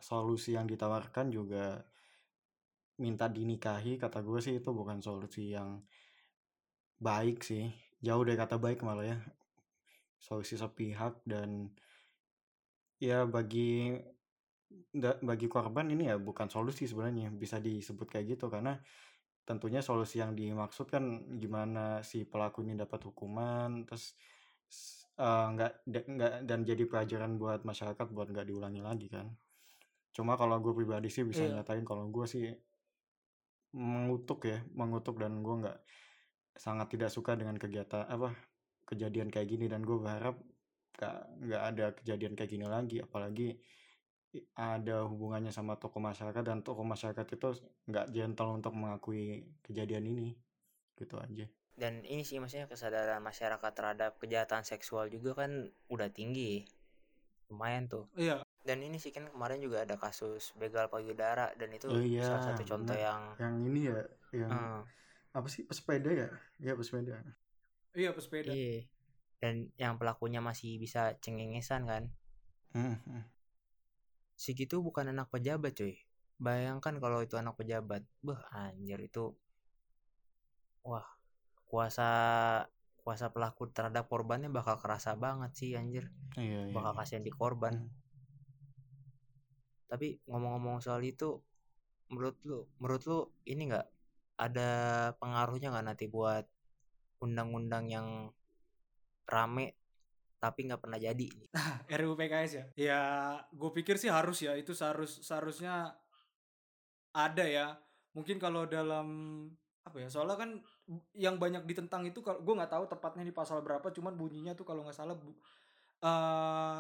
solusi 0.01 0.58
yang 0.58 0.65
ditawarkan 0.65 1.29
juga 1.31 1.79
minta 3.01 3.25
dinikahi 3.25 3.98
kata 3.98 4.22
gue 4.22 4.39
sih 4.46 4.53
itu 4.62 4.70
bukan 4.70 5.01
solusi 5.01 5.53
yang 5.58 5.81
baik 7.01 7.41
sih. 7.41 7.65
Jauh 8.01 8.22
dari 8.25 8.38
kata 8.38 8.62
baik 8.62 8.86
malah 8.86 9.05
ya. 9.05 9.17
Solusi 10.22 10.53
sepihak 10.58 11.22
dan 11.25 11.74
ya 13.01 13.25
bagi 13.25 13.98
bagi 15.01 15.48
korban 15.51 15.88
ini 15.91 16.08
ya 16.12 16.15
bukan 16.22 16.48
solusi 16.48 16.86
sebenarnya 16.86 17.34
bisa 17.34 17.58
disebut 17.58 18.08
kayak 18.10 18.38
gitu. 18.38 18.46
Karena 18.53 18.77
tentunya 19.46 19.81
solusi 19.81 20.22
yang 20.22 20.38
dimaksud 20.38 20.88
kan 20.93 21.03
gimana 21.41 22.05
si 22.05 22.24
pelaku 22.29 22.62
ini 22.62 22.77
dapat 22.77 23.10
hukuman 23.10 23.84
terus 23.89 24.13
eh, 25.17 25.46
nggak 25.53 25.72
da- 25.89 26.08
nggak 26.08 26.34
dan 26.48 26.60
jadi 26.70 26.84
pelajaran 26.91 27.31
buat 27.41 27.62
masyarakat 27.65 28.08
buat 28.15 28.27
nggak 28.31 28.48
diulangi 28.50 28.81
lagi 28.86 29.08
kan 29.10 29.27
cuma 30.12 30.36
kalau 30.36 30.60
gue 30.60 30.75
pribadi 30.75 31.08
sih 31.08 31.24
bisa 31.24 31.48
Iya. 31.48 31.63
nyatain 31.63 31.88
kalau 31.88 32.08
gue 32.12 32.25
sih 32.27 32.51
mengutuk 33.72 34.44
ya 34.44 34.60
mengutuk 34.75 35.15
dan 35.15 35.39
gue 35.39 35.56
nggak 35.63 35.77
sangat 36.60 36.91
tidak 36.91 37.10
suka 37.10 37.39
dengan 37.39 37.56
kegiatan 37.56 38.03
apa 38.03 38.36
kejadian 38.91 39.32
kayak 39.32 39.48
gini. 39.48 39.72
Dan 39.72 39.88
gue 39.88 39.96
berharap 39.96 40.36
nggak 41.00 41.18
nggak 41.48 41.63
ada 41.63 41.86
kejadian 41.96 42.36
kayak 42.36 42.51
gini 42.51 42.68
lagi. 42.68 43.00
Apalagi 43.00 43.56
ada 44.60 45.08
hubungannya 45.08 45.56
sama 45.56 45.80
tokoh 45.80 46.03
masyarakat. 46.03 46.44
Dan 46.44 46.60
tokoh 46.60 46.84
masyarakat 46.84 47.25
itu 47.32 47.48
nggak 47.88 48.12
gentle 48.12 48.51
untuk 48.51 48.75
mengakui 48.75 49.48
kejadian 49.63 50.03
ini. 50.12 50.36
Gitu 51.00 51.15
aja. 51.15 51.48
Dan 51.72 52.03
ini 52.03 52.27
sih 52.27 52.38
maksudnya 52.38 52.68
kesadaran 52.68 53.24
masyarakat 53.24 53.72
terhadap 53.72 54.20
kejahatan 54.20 54.68
seksual 54.68 55.08
juga 55.08 55.48
kan 55.48 55.72
udah 55.88 56.12
tinggi. 56.12 56.68
Lumayan 57.48 57.88
tuh. 57.88 58.12
Iya. 58.20 58.44
Dan 58.62 58.77
ini 58.80 59.01
sih 59.01 59.10
kan 59.10 59.25
kemarin 59.25 59.58
juga 59.58 59.82
ada 59.82 59.98
kasus 59.98 60.53
begal 60.53 60.86
payudara 60.88 61.50
dan 61.58 61.70
itu 61.74 61.89
Oh 61.89 61.98
iya, 61.98 62.22
salah 62.22 62.53
satu 62.53 62.62
contoh 62.63 62.94
benar. 62.94 63.06
yang 63.10 63.22
yang 63.41 63.56
ini 63.65 63.80
ya 63.89 64.00
yang 64.38 64.50
eh, 64.53 64.82
apa 65.34 65.48
sih 65.50 65.65
pesepeda 65.65 66.10
ya 66.12 66.27
ya 66.60 66.74
pesepeda 66.77 67.22
Iya 67.91 68.15
pesepeda. 68.15 68.51
iya 68.53 68.86
dan 69.41 69.68
yang 69.75 69.98
pelakunya 69.98 70.39
masih 70.39 70.77
bisa 70.77 71.18
cengengesan 71.20 71.89
kan 71.89 72.03
Hmm, 72.72 72.96
hmm. 73.03 73.24
segitu 74.38 74.80
bukan 74.80 75.12
anak 75.12 75.27
pejabat 75.27 75.75
cuy 75.75 76.00
bayangkan 76.39 76.98
kalau 76.98 77.20
itu 77.20 77.36
anak 77.36 77.60
pejabat 77.60 78.01
beh 78.22 78.39
anjir 78.56 78.98
itu 79.01 79.36
wah 80.82 81.06
kuasa 81.68 82.08
kuasa 83.01 83.34
pelaku 83.34 83.70
terhadap 83.74 84.08
korbannya 84.08 84.48
bakal 84.50 84.77
kerasa 84.77 85.18
banget 85.18 85.51
sih 85.53 85.74
anjir 85.75 86.10
iya 86.38 86.70
iya 86.70 86.74
bakal 86.74 86.94
iya. 86.94 87.00
kasihan 87.01 87.24
di 87.25 87.34
korban 87.34 87.75
Hmm. 87.75 87.89
Tapi 89.91 90.24
ngomong-ngomong 90.31 90.79
soal 90.79 91.03
itu 91.03 91.43
menurut 92.07 92.39
lu 92.48 92.63
menurut 92.79 93.03
lu 93.03 93.19
ini 93.43 93.67
nggak 93.67 93.88
ada 94.39 94.71
pengaruhnya 95.19 95.75
nggak 95.75 95.88
nanti 95.91 96.07
buat 96.07 96.48
undang-undang 97.19 97.91
yang 97.91 98.07
rame 99.27 99.75
tapi 100.39 100.65
nggak 100.65 100.79
pernah 100.79 100.95
jadi 100.95 101.29
RUU 102.01 102.15
PKS 102.17 102.51
ya. 102.55 102.65
Ya, 102.74 103.01
gue 103.53 103.69
pikir 103.75 104.01
sih 104.01 104.10
harus 104.10 104.41
ya. 104.41 104.57
Itu 104.57 104.74
seharus 104.74 105.21
seharusnya 105.21 105.93
ada 107.13 107.45
ya. 107.45 107.77
Mungkin 108.17 108.41
kalau 108.41 108.65
dalam 108.65 109.07
apa 109.86 110.01
ya? 110.01 110.10
Soalnya 110.10 110.41
kan 110.41 110.50
yang 111.13 111.38
banyak 111.38 111.67
ditentang 111.69 112.10
itu 112.10 112.25
kalau 112.25 112.41
gue 112.41 112.53
nggak 112.57 112.74
tahu 112.74 112.89
tepatnya 112.89 113.21
di 113.21 113.36
pasal 113.36 113.62
berapa. 113.62 113.86
Cuman 113.93 114.17
bunyinya 114.17 114.57
tuh 114.57 114.65
kalau 114.65 114.81
nggak 114.81 114.98
salah 114.98 115.13
bu, 115.13 115.29
eh, 116.01 116.79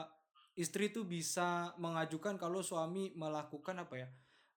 istri 0.55 0.91
tuh 0.91 1.03
bisa 1.07 1.71
mengajukan 1.79 2.35
kalau 2.39 2.61
suami 2.61 3.13
melakukan 3.15 3.77
apa 3.83 3.95
ya? 3.97 4.09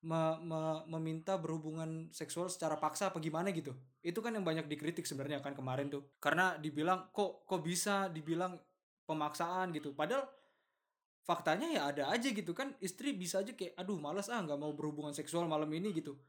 me- 0.04 0.38
me- 0.44 0.84
meminta 0.92 1.40
berhubungan 1.40 2.12
seksual 2.12 2.52
secara 2.52 2.76
paksa 2.76 3.08
apa 3.08 3.18
gimana 3.24 3.48
gitu. 3.56 3.72
Itu 4.04 4.20
kan 4.20 4.36
yang 4.36 4.44
banyak 4.44 4.68
dikritik 4.68 5.08
sebenarnya 5.08 5.40
kan 5.40 5.56
kemarin 5.56 5.88
tuh. 5.88 6.04
Karena 6.20 6.60
dibilang 6.60 7.08
kok 7.08 7.48
kok 7.48 7.64
bisa 7.64 8.12
dibilang 8.12 8.60
pemaksaan 9.08 9.72
gitu. 9.72 9.96
Padahal 9.96 10.28
faktanya 11.24 11.72
ya 11.72 11.82
ada 11.88 12.04
aja 12.12 12.28
gitu 12.28 12.52
kan 12.52 12.76
istri 12.84 13.16
bisa 13.16 13.40
aja 13.40 13.56
kayak 13.56 13.72
aduh 13.80 13.96
malas 13.96 14.28
ah 14.28 14.44
nggak 14.44 14.60
mau 14.60 14.76
berhubungan 14.76 15.16
seksual 15.16 15.48
malam 15.48 15.72
ini 15.72 15.88
gitu. 15.96 16.20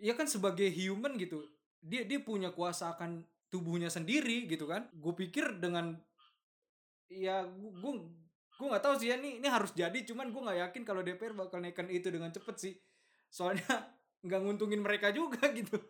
Iya 0.00 0.16
kan 0.16 0.24
sebagai 0.24 0.68
human 0.72 1.20
gitu. 1.20 1.44
Dia 1.84 2.08
dia 2.08 2.18
punya 2.24 2.48
kuasa 2.56 2.96
akan 2.96 3.24
tubuhnya 3.52 3.92
sendiri 3.92 4.48
gitu 4.48 4.64
kan. 4.64 4.88
Gue 4.96 5.12
pikir 5.12 5.60
dengan 5.60 6.00
ya 7.12 7.44
gue 7.44 7.92
gue 8.62 8.70
nggak 8.70 8.84
tahu 8.86 8.94
sih 8.94 9.10
ya 9.10 9.18
ini 9.18 9.42
ini 9.42 9.48
harus 9.50 9.74
jadi 9.74 9.98
cuman 10.06 10.30
gue 10.30 10.38
nggak 10.38 10.58
yakin 10.70 10.82
kalau 10.86 11.02
DPR 11.02 11.34
bakal 11.34 11.58
naikkan 11.58 11.90
itu 11.90 12.14
dengan 12.14 12.30
cepet 12.30 12.54
sih. 12.54 12.74
Soalnya 13.26 13.66
nggak 14.26 14.38
nguntungin 14.38 14.78
mereka 14.78 15.10
juga 15.10 15.50
gitu. 15.58 15.82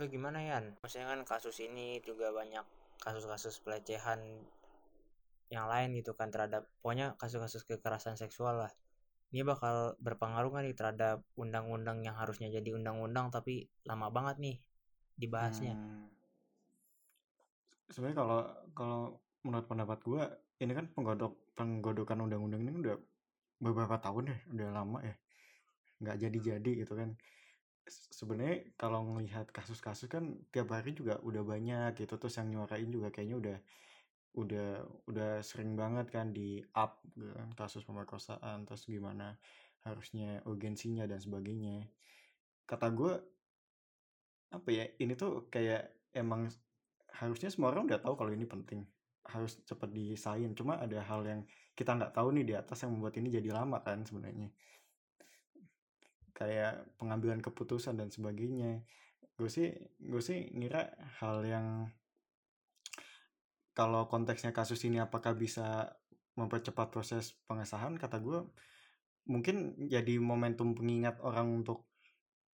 Lu 0.00 0.08
gimana 0.08 0.40
Yan? 0.40 0.80
Maksudnya 0.80 1.12
kan 1.12 1.20
kasus 1.28 1.60
ini 1.60 2.00
juga 2.00 2.32
banyak 2.32 2.64
kasus-kasus 3.04 3.60
pelecehan 3.60 4.20
yang 5.52 5.66
lain 5.68 5.92
gitu 5.98 6.16
kan 6.16 6.32
terhadap 6.32 6.64
pokoknya 6.80 7.20
kasus-kasus 7.20 7.68
kekerasan 7.68 8.16
seksual 8.16 8.64
lah. 8.64 8.72
Ini 9.30 9.44
bakal 9.44 10.00
berpengaruh 10.00 10.50
kan 10.56 10.64
nih 10.64 10.74
terhadap 10.74 11.20
undang-undang 11.36 12.00
yang 12.00 12.16
harusnya 12.16 12.48
jadi 12.48 12.72
undang-undang 12.72 13.28
tapi 13.28 13.68
lama 13.84 14.08
banget 14.08 14.40
nih 14.40 14.56
dibahasnya? 15.20 15.76
Hmm. 15.76 16.08
Sebenarnya 17.92 18.16
kalau 18.16 18.40
kalau 18.72 19.02
menurut 19.44 19.66
pendapat 19.68 19.98
gua 20.00 20.24
ini 20.62 20.72
kan 20.78 20.86
penggodok 20.94 21.32
penggodokan 21.58 22.18
undang-undang 22.24 22.62
ini 22.68 22.78
udah 22.84 22.96
beberapa 23.64 23.96
tahun 24.04 24.24
ya, 24.32 24.38
udah 24.54 24.68
lama 24.76 24.98
ya. 25.04 25.14
nggak 26.02 26.16
jadi-jadi 26.22 26.70
gitu 26.84 26.94
kan. 27.00 27.10
Se- 27.88 28.12
Sebenarnya 28.18 28.56
kalau 28.80 29.00
ngelihat 29.16 29.46
kasus-kasus 29.56 30.08
kan 30.10 30.24
tiap 30.54 30.68
hari 30.76 30.92
juga 30.96 31.18
udah 31.28 31.42
banyak 31.44 31.90
gitu 32.00 32.14
terus 32.20 32.36
yang 32.40 32.48
nyuarain 32.52 32.88
juga 32.90 33.08
kayaknya 33.14 33.36
udah 33.42 33.58
udah 34.42 34.68
udah 35.10 35.30
sering 35.42 35.74
banget 35.80 36.06
kan 36.14 36.30
di 36.36 36.62
up 36.78 37.02
gitu 37.18 37.30
kan, 37.34 37.48
kasus 37.58 37.82
pemerkosaan 37.88 38.64
terus 38.68 38.86
gimana 38.86 39.36
harusnya 39.86 40.40
urgensinya 40.46 41.04
dan 41.10 41.18
sebagainya. 41.22 41.88
Kata 42.68 42.88
gue 42.94 43.12
apa 44.56 44.68
ya 44.78 44.84
ini 45.02 45.12
tuh 45.22 45.46
kayak 45.54 45.82
emang 46.20 46.50
harusnya 47.20 47.48
semua 47.54 47.70
orang 47.74 47.86
udah 47.90 48.00
tahu 48.04 48.14
kalau 48.18 48.32
ini 48.34 48.46
penting 48.46 48.80
harus 49.28 49.60
cepat 49.68 49.92
disain 49.92 50.50
cuma 50.56 50.80
ada 50.80 51.04
hal 51.04 51.22
yang 51.26 51.40
kita 51.76 51.96
nggak 51.96 52.12
tahu 52.16 52.32
nih 52.36 52.44
di 52.44 52.54
atas 52.56 52.84
yang 52.84 52.96
membuat 52.96 53.16
ini 53.20 53.28
jadi 53.32 53.50
lama 53.52 53.80
kan 53.80 54.04
sebenarnya. 54.04 54.48
Kayak 56.32 56.88
pengambilan 56.96 57.40
keputusan 57.44 58.00
dan 58.00 58.08
sebagainya. 58.08 58.80
Gue 59.36 59.48
sih 59.48 59.72
gue 60.00 60.22
sih 60.24 60.48
ngira 60.52 60.92
hal 61.20 61.44
yang 61.44 61.66
kalau 63.76 64.08
konteksnya 64.10 64.52
kasus 64.52 64.82
ini 64.84 65.00
apakah 65.00 65.32
bisa 65.32 65.88
mempercepat 66.36 66.92
proses 66.92 67.36
pengesahan 67.48 67.96
kata 67.96 68.20
gue 68.20 68.44
mungkin 69.28 69.76
jadi 69.88 70.16
momentum 70.20 70.72
pengingat 70.72 71.20
orang 71.20 71.64
untuk 71.64 71.90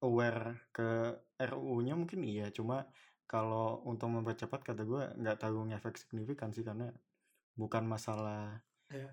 aware 0.02 0.70
ke 0.74 1.14
RUU-nya 1.40 1.94
mungkin 1.96 2.20
iya. 2.26 2.52
Cuma 2.52 2.84
kalau 3.26 3.82
untuk 3.82 4.06
mempercepat 4.08 4.62
kata 4.62 4.82
gue 4.82 5.02
nggak 5.16 5.36
terlalu 5.36 5.70
ngefek 5.70 5.94
signifikan 5.96 6.50
sih 6.50 6.62
karena 6.62 6.90
bukan 7.52 7.84
masalah 7.84 8.62
Iya. 8.86 9.10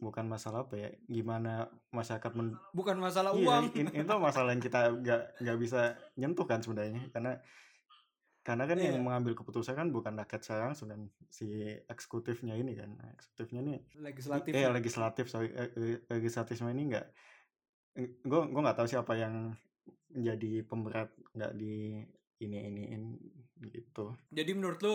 bukan 0.00 0.24
masalah 0.24 0.64
apa 0.64 0.74
ya 0.74 0.88
gimana 1.04 1.68
masyarakat 1.90 2.32
men 2.32 2.56
bukan 2.72 2.96
masalah 2.96 3.36
iya 3.36 3.44
uang 3.44 3.64
in- 3.76 3.92
itu 3.94 4.14
masalah 4.18 4.50
yang 4.50 4.64
kita 4.64 4.96
nggak 4.96 5.20
nggak 5.38 5.58
bisa 5.60 5.80
nyentuh 6.16 6.44
kan 6.44 6.58
sebenarnya 6.58 7.04
karena 7.10 7.36
karena 8.40 8.64
kan 8.64 8.80
yang 8.80 8.96
Iya. 8.96 9.04
mengambil 9.04 9.36
keputusan 9.36 9.76
kan 9.76 9.92
bukan 9.92 10.16
rakyat 10.16 10.40
secara 10.40 10.64
langsung 10.66 10.88
kan 10.88 11.04
si 11.28 11.52
eksekutifnya 11.84 12.56
ini 12.56 12.72
kan 12.72 12.96
Nah, 12.96 13.12
eksekutifnya 13.12 13.60
ini 13.60 13.74
legislatif 14.00 14.50
eh 14.50 14.64
ya. 14.64 14.72
legislatif 14.72 15.24
sorry 15.28 15.52
eh, 15.52 15.68
eh, 15.68 16.00
legislatifnya 16.08 16.72
ini 16.72 16.82
nggak 16.88 17.06
gue 18.24 18.40
gue 18.48 18.60
nggak 18.64 18.78
tahu 18.78 18.88
siapa 18.88 19.12
yang 19.14 19.52
menjadi 20.08 20.64
pemberat 20.64 21.12
nggak 21.36 21.52
di 21.54 22.00
ini 22.40 22.56
iniin 22.72 23.02
gitu. 23.68 24.16
Jadi 24.32 24.50
menurut 24.56 24.80
lu 24.80 24.94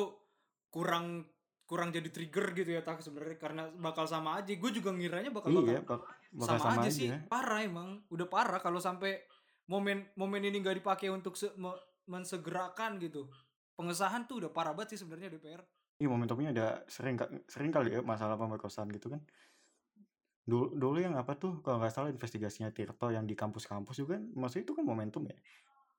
kurang 0.74 1.30
kurang 1.66 1.90
jadi 1.90 2.10
trigger 2.10 2.54
gitu 2.58 2.70
ya 2.74 2.82
tak 2.82 3.02
sebenarnya? 3.06 3.38
Karena 3.38 3.64
bakal 3.70 4.10
sama 4.10 4.42
aja. 4.42 4.50
Gue 4.54 4.74
juga 4.74 4.90
ngiranya 4.94 5.30
bakal 5.30 5.54
iya 5.54 5.82
bakal 5.82 6.02
bak- 6.02 6.18
bakal 6.34 6.58
sama, 6.58 6.82
aja, 6.82 6.90
sih. 6.90 7.10
Parah 7.30 7.62
emang. 7.62 8.02
Udah 8.10 8.25
parah 8.25 8.58
kalau 8.62 8.82
sampai 8.82 9.22
momen 9.70 10.10
momen 10.18 10.42
ini 10.46 10.62
nggak 10.62 10.82
dipakai 10.82 11.10
untuk 11.14 11.38
se- 11.38 11.54
me- 11.58 11.78
mensegerakan 12.10 12.98
gitu. 13.02 13.30
Pengesahan 13.78 14.25
tuh 14.25 14.46
udah 14.46 14.52
parah 14.54 14.74
banget 14.74 14.98
sih 14.98 15.06
sebenarnya 15.06 15.36
DPR 15.38 15.62
Iya 15.96 16.12
momentumnya 16.12 16.52
ada 16.52 16.68
sering 16.92 17.16
sering 17.48 17.72
kali 17.72 17.96
ya 17.96 18.04
masalah 18.04 18.36
pemerkosaan 18.36 18.92
gitu 18.92 19.08
kan. 19.08 19.24
Dulu, 20.46 20.78
dulu 20.78 21.02
yang 21.02 21.16
apa 21.18 21.40
tuh 21.40 21.64
kalau 21.66 21.82
nggak 21.82 21.90
salah 21.90 22.12
investigasinya 22.12 22.70
Tirto 22.70 23.10
yang 23.10 23.25
di 23.25 23.34
kampus-kampus 23.34 24.04
juga 24.04 24.20
kan, 24.20 24.30
maksudnya 24.38 24.64
itu 24.70 24.74
kan 24.78 24.86
momentum 24.86 25.24
ya. 25.25 25.34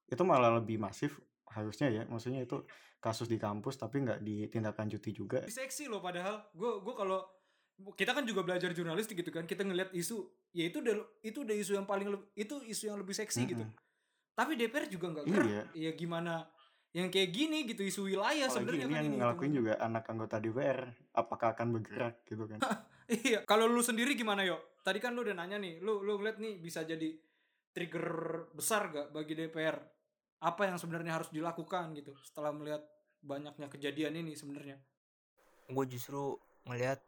Itu 0.06 0.22
malah 0.22 0.60
lebih 0.62 0.78
masif 0.78 1.18
harusnya 1.52 1.88
ya. 1.90 2.02
Maksudnya 2.06 2.42
itu 2.42 2.62
kasus 2.98 3.26
di 3.26 3.36
kampus 3.36 3.76
tapi 3.76 4.02
nggak 4.02 4.22
ditindaklanjuti 4.22 5.10
juga. 5.12 5.38
Seksi 5.46 5.86
loh 5.86 6.00
padahal 6.00 6.42
gue 6.50 6.70
gue 6.82 6.94
kalau 6.96 7.22
kita 7.92 8.16
kan 8.16 8.24
juga 8.24 8.40
belajar 8.40 8.72
jurnalistik 8.72 9.20
gitu 9.20 9.28
kan 9.28 9.44
kita 9.44 9.60
ngeliat 9.60 9.92
isu 9.92 10.24
ya 10.56 10.64
itu 10.64 10.80
udah 10.80 10.96
itu 11.20 11.44
udah 11.44 11.52
isu 11.52 11.76
yang 11.76 11.84
paling 11.84 12.08
itu 12.32 12.56
isu 12.64 12.88
yang 12.88 12.96
lebih 12.96 13.12
seksi 13.12 13.44
gitu 13.44 13.68
Mm-mm. 13.68 14.32
tapi 14.32 14.56
DPR 14.56 14.88
juga 14.88 15.12
nggak 15.12 15.24
Iya. 15.28 15.62
ya 15.76 15.90
gimana 15.92 16.48
yang 16.96 17.12
kayak 17.12 17.28
gini 17.28 17.68
gitu 17.68 17.84
isu 17.84 18.08
wilayah 18.08 18.48
sebenarnya 18.48 18.88
kan 18.88 18.96
yang 18.96 19.12
ini 19.12 19.20
ngelakuin 19.20 19.52
hitungannya. 19.52 19.76
juga 19.76 19.84
anak 19.84 20.04
anggota 20.08 20.36
DPR. 20.40 20.80
Apakah 21.12 21.52
akan 21.52 21.66
bergerak 21.76 22.24
gitu 22.24 22.48
kan? 22.48 22.60
Iya, 23.06 23.46
kalau 23.46 23.70
lu 23.70 23.78
sendiri 23.86 24.18
gimana 24.18 24.42
yo? 24.42 24.58
Tadi 24.82 24.98
kan 24.98 25.14
lu 25.14 25.22
udah 25.22 25.38
nanya 25.38 25.62
nih, 25.62 25.78
lu 25.78 26.02
lu 26.02 26.18
ngeliat 26.18 26.42
nih 26.42 26.58
bisa 26.58 26.82
jadi 26.82 27.14
trigger 27.70 28.08
besar 28.50 28.90
gak 28.90 29.06
bagi 29.14 29.38
DPR? 29.38 29.78
Apa 30.40 30.68
yang 30.68 30.76
sebenarnya 30.76 31.16
harus 31.20 31.32
dilakukan 31.32 31.96
gitu 31.96 32.12
setelah 32.20 32.52
melihat 32.52 32.84
banyaknya 33.24 33.66
kejadian 33.72 34.14
ini 34.20 34.36
sebenarnya? 34.36 34.78
gue 35.66 35.84
justru 35.90 36.38
ngelihat 36.66 37.02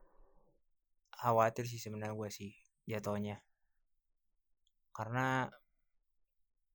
khawatir 1.15 1.67
sih 1.71 1.79
sebenarnya 1.79 2.15
gue 2.15 2.31
sih 2.31 2.51
jatuhnya. 2.91 3.39
Karena 4.91 5.47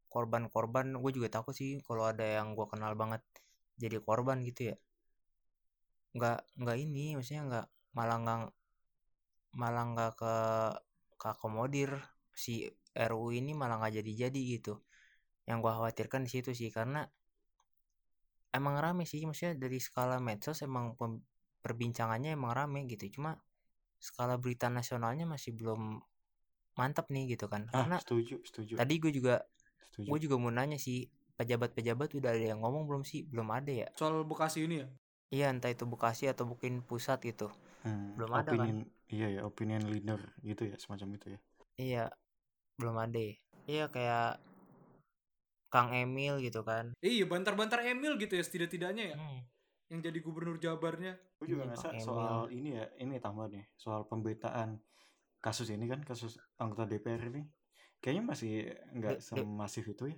korban-korban 0.08 0.96
gue 0.96 1.12
juga 1.12 1.28
takut 1.28 1.52
sih 1.52 1.82
kalau 1.84 2.08
ada 2.08 2.24
yang 2.24 2.56
gue 2.56 2.66
kenal 2.72 2.96
banget 2.96 3.24
jadi 3.76 4.00
korban 4.00 4.40
gitu 4.48 4.72
ya. 4.72 4.76
Nggak 6.16 6.40
nggak 6.60 6.78
ini 6.80 7.20
maksudnya 7.20 7.44
nggak 7.50 7.68
malah 7.98 8.18
nggak 8.24 8.40
malah 9.60 9.84
nggak 9.92 10.12
ke 10.16 10.36
ke 11.20 11.28
akomodir 11.36 11.92
si 12.32 12.68
RU 12.96 13.36
ini 13.36 13.52
malah 13.52 13.80
nggak 13.80 14.00
jadi-jadi 14.00 14.42
gitu 14.60 14.80
yang 15.50 15.58
gue 15.64 15.72
khawatirkan 15.78 16.22
di 16.26 16.32
situ 16.36 16.52
sih 16.60 16.70
karena 16.78 17.02
emang 18.54 18.76
rame 18.84 19.04
sih 19.10 19.22
maksudnya 19.28 19.54
dari 19.58 19.80
skala 19.82 20.18
medsos 20.28 20.62
emang 20.68 20.86
perbincangannya 21.64 22.30
emang 22.38 22.52
rame 22.60 22.80
gitu 22.92 23.06
cuma 23.20 23.32
skala 24.08 24.36
berita 24.44 24.68
nasionalnya 24.70 25.26
masih 25.34 25.52
belum 25.60 25.82
mantap 26.80 27.06
nih 27.14 27.36
gitu 27.38 27.46
kan 27.54 27.62
Ah, 27.74 27.86
karena 27.86 27.98
setuju, 28.02 28.36
setuju. 28.46 28.74
tadi 28.80 28.94
gue 29.04 29.12
juga 29.14 29.36
Setuju. 29.92 30.10
gue 30.12 30.20
juga 30.26 30.36
mau 30.42 30.52
nanya 30.54 30.78
sih 30.86 31.08
pejabat-pejabat 31.38 32.10
udah 32.20 32.30
ada 32.36 32.46
yang 32.54 32.60
ngomong 32.64 32.84
belum 32.90 33.04
sih 33.06 33.26
belum 33.32 33.50
ada 33.50 33.72
ya 33.74 33.88
Soal 33.98 34.22
Bekasi 34.26 34.66
ini 34.68 34.76
ya? 34.84 34.88
iya 35.34 35.48
entah 35.54 35.72
itu 35.74 35.86
Bekasi 35.90 36.24
atau 36.34 36.46
mungkin 36.52 36.82
pusat 36.90 37.20
gitu 37.30 37.48
Hmm, 37.84 38.16
belum 38.18 38.32
ada 38.40 38.52
kan? 38.54 38.70
opinion, 38.70 38.78
Iya 39.14 39.28
ya, 39.36 39.42
opinion 39.50 39.84
leader 39.94 40.20
gitu 40.50 40.62
ya, 40.72 40.76
semacam 40.82 41.10
itu 41.18 41.28
ya. 41.36 41.40
iya 41.86 42.04
belum 42.80 42.96
ada 43.06 43.20
ya. 43.30 43.34
iya 43.74 43.86
kayak 43.96 44.28
Kang 45.74 45.90
Emil 45.90 46.38
gitu 46.46 46.62
kan 46.62 46.94
Iya, 47.02 47.26
bantar-bantar 47.26 47.82
Emil 47.82 48.14
gitu 48.22 48.38
ya 48.38 48.44
setidak-tidaknya 48.46 49.04
ya. 49.12 49.16
Hmm, 49.18 49.42
Yang 49.90 50.00
jadi 50.08 50.20
gubernur 50.22 50.58
Jabarnya. 50.62 51.18
Gue 51.42 51.48
juga 51.50 51.66
Iya, 51.66 51.74
ngerasa 51.74 51.88
Emil. 51.98 52.06
soal 52.06 52.40
ini 52.54 52.70
ya, 52.78 52.86
ini 53.02 53.16
tambahan 53.18 53.52
nih, 53.58 53.66
soal 53.74 54.02
pemberitaan 54.06 54.78
kasus 55.44 55.68
ini 55.74 55.90
kan, 55.90 56.00
kasus 56.06 56.38
anggota 56.62 56.88
DPR 56.88 57.28
ini, 57.28 57.44
kayaknya 58.00 58.24
masih 58.24 58.54
nggak 58.96 59.18
semasif 59.20 59.84
itu 59.90 60.14
ya. 60.14 60.18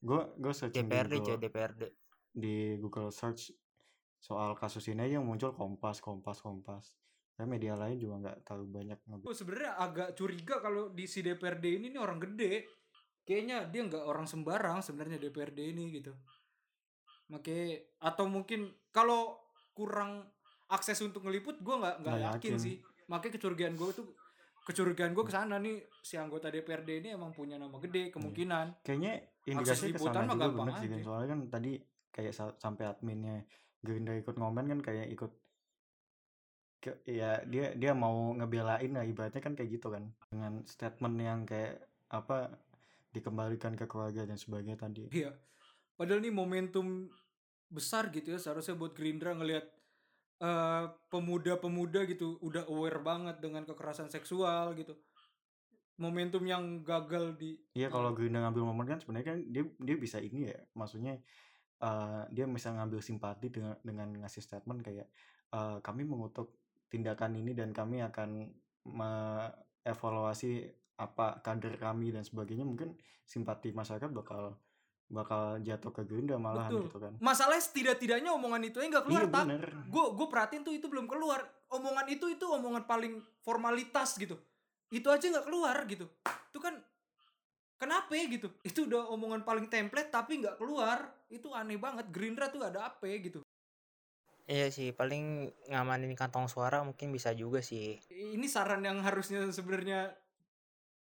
Gue 0.00 0.22
gue 0.40 0.52
searching 0.54 0.88
DPRD 0.88 1.12
di 1.12 1.18
Google, 1.20 1.38
DPRD 1.42 1.82
di 2.32 2.54
Google 2.80 3.10
search 3.12 3.52
soal 4.22 4.54
kasus 4.54 4.86
ini 4.88 5.02
aja 5.04 5.18
yang 5.20 5.26
muncul 5.26 5.52
Kompas, 5.52 5.98
Kompas, 5.98 6.38
Kompas. 6.40 6.94
Kayak 7.36 7.48
media 7.48 7.74
lain 7.74 7.98
juga 7.98 8.14
nggak 8.22 8.36
terlalu 8.46 8.66
banyak 8.70 8.98
Gue 9.22 9.34
sebenarnya 9.34 9.72
agak 9.76 10.08
curiga 10.16 10.60
kalau 10.62 10.92
di 10.92 11.04
si 11.10 11.20
DPRD 11.20 11.80
ini 11.80 11.86
nih 11.92 12.00
orang 12.00 12.18
gede. 12.22 12.64
Kayaknya 13.22 13.70
dia 13.70 13.82
nggak 13.86 14.04
orang 14.04 14.26
sembarang 14.26 14.82
sebenarnya 14.82 15.18
DPRD 15.22 15.58
ini 15.74 15.94
gitu. 15.94 16.12
Makanya 17.30 17.80
atau 18.02 18.26
mungkin 18.26 18.70
kalau 18.90 19.38
kurang 19.72 20.26
akses 20.68 21.00
untuk 21.00 21.24
ngeliput 21.24 21.60
gue 21.60 21.74
nggak 21.76 21.96
nggak 22.02 22.18
yakin, 22.18 22.52
yakin. 22.54 22.54
sih. 22.58 22.76
Makanya 23.08 23.32
kecurigaan 23.38 23.74
gue 23.78 23.88
tuh 23.94 24.06
kecurigaan 24.62 25.12
gue 25.14 25.24
ke 25.26 25.32
sana 25.34 25.58
nih 25.58 25.82
si 26.02 26.14
anggota 26.18 26.50
DPRD 26.50 27.02
ini 27.02 27.08
emang 27.14 27.34
punya 27.34 27.58
nama 27.58 27.78
gede 27.78 28.10
kemungkinan. 28.14 28.82
Kayaknya 28.86 29.12
ke 29.42 29.74
liputan 29.90 30.26
mah 30.26 30.34
juga 30.34 30.46
gampang 30.48 30.66
bener 30.70 30.80
sih 30.80 30.88
kan. 30.88 30.98
aja. 30.98 31.04
Soalnya 31.06 31.28
kan 31.30 31.40
tadi 31.50 31.72
kayak 32.12 32.32
sa- 32.36 32.56
sampai 32.60 32.84
adminnya 32.90 33.42
Gerindra 33.82 34.14
ikut 34.14 34.38
ngomen 34.38 34.70
kan 34.70 34.80
kayak 34.84 35.10
ikut 35.10 35.32
ke, 36.82 36.98
ya 37.06 37.42
dia 37.46 37.74
dia 37.78 37.92
mau 37.94 38.34
ngebelain 38.34 38.90
lah 38.90 39.06
ibaratnya 39.06 39.38
kan 39.38 39.54
kayak 39.54 39.78
gitu 39.78 39.90
kan 39.90 40.10
dengan 40.30 40.66
statement 40.66 41.16
yang 41.18 41.40
kayak 41.46 41.78
apa 42.10 42.50
dikembalikan 43.12 43.76
ke 43.76 43.84
keluarga 43.84 44.24
dan 44.24 44.40
sebagainya 44.40 44.80
tadi 44.80 45.06
Iya. 45.12 45.36
Padahal 45.92 46.24
ini 46.24 46.32
momentum 46.32 47.12
besar 47.68 48.08
gitu 48.12 48.32
ya 48.34 48.40
seharusnya 48.40 48.76
buat 48.76 48.96
Gerindra 48.96 49.36
ngelihat 49.36 49.64
eh, 50.40 50.84
pemuda-pemuda 51.12 52.08
gitu 52.08 52.40
udah 52.40 52.66
aware 52.68 53.00
banget 53.04 53.38
dengan 53.38 53.62
kekerasan 53.68 54.08
seksual 54.08 54.72
gitu. 54.74 54.96
Momentum 56.00 56.42
yang 56.48 56.82
gagal 56.82 57.36
di 57.36 57.60
Iya 57.76 57.92
kalau 57.92 58.16
Gerindra 58.16 58.48
ngambil 58.48 58.64
momen 58.64 58.86
kan 58.88 58.98
sebenarnya 58.98 59.36
kan 59.36 59.38
dia 59.46 59.64
dia 59.78 59.96
bisa 60.00 60.18
ini 60.18 60.48
ya 60.50 60.58
maksudnya 60.74 61.20
eh, 61.84 62.22
dia 62.32 62.44
bisa 62.48 62.72
ngambil 62.72 63.00
simpati 63.04 63.52
dengan 63.52 63.76
dengan 63.84 64.08
ngasih 64.24 64.42
statement 64.42 64.80
kayak 64.80 65.06
eh, 65.52 65.76
kami 65.84 66.08
mengutuk 66.08 66.56
tindakan 66.88 67.40
ini 67.40 67.56
dan 67.56 67.72
kami 67.72 68.04
akan 68.04 68.52
mengevaluasi 68.84 70.81
apa 71.02 71.42
kader 71.42 71.74
kami 71.76 72.14
dan 72.14 72.22
sebagainya 72.22 72.62
mungkin 72.62 72.94
simpati 73.26 73.74
masyarakat 73.74 74.10
bakal 74.14 74.54
bakal 75.12 75.60
jatuh 75.60 75.92
ke 75.92 76.02
Gerindra 76.08 76.40
malahan 76.40 76.72
Betul. 76.72 76.84
gitu 76.88 76.98
kan. 77.04 77.12
Masalahnya 77.20 77.60
setidak-tidaknya 77.60 78.32
omongan 78.32 78.64
itu 78.64 78.80
nggak 78.80 79.04
keluar 79.04 79.28
iya 79.28 79.34
tak 79.34 79.44
gue 79.92 80.04
gue 80.16 80.26
perhatiin 80.32 80.62
tuh 80.64 80.72
itu 80.72 80.86
belum 80.88 81.04
keluar. 81.04 81.44
Omongan 81.68 82.08
itu 82.08 82.32
itu 82.32 82.48
omongan 82.48 82.88
paling 82.88 83.20
formalitas 83.44 84.16
gitu. 84.16 84.40
Itu 84.88 85.12
aja 85.12 85.20
nggak 85.28 85.46
keluar 85.46 85.76
gitu. 85.84 86.08
Itu 86.48 86.58
kan 86.64 86.80
kenapa 87.76 88.16
ya 88.16 88.24
gitu? 88.32 88.48
Itu 88.64 88.88
udah 88.88 89.12
omongan 89.12 89.44
paling 89.44 89.68
template 89.68 90.08
tapi 90.08 90.40
nggak 90.40 90.56
keluar. 90.56 91.12
Itu 91.28 91.52
aneh 91.52 91.76
banget. 91.76 92.08
Gerindra 92.08 92.48
tuh 92.48 92.64
ada 92.64 92.88
apa 92.88 93.04
ya 93.04 93.20
gitu? 93.20 93.44
Iya 94.48 94.74
sih 94.74 94.90
paling 94.90 95.54
ngamanin 95.70 96.18
kantong 96.18 96.50
suara 96.50 96.82
mungkin 96.82 97.12
bisa 97.12 97.30
juga 97.36 97.60
sih. 97.60 98.00
Ini 98.10 98.46
saran 98.48 98.82
yang 98.82 99.04
harusnya 99.04 99.44
sebenarnya 99.52 100.12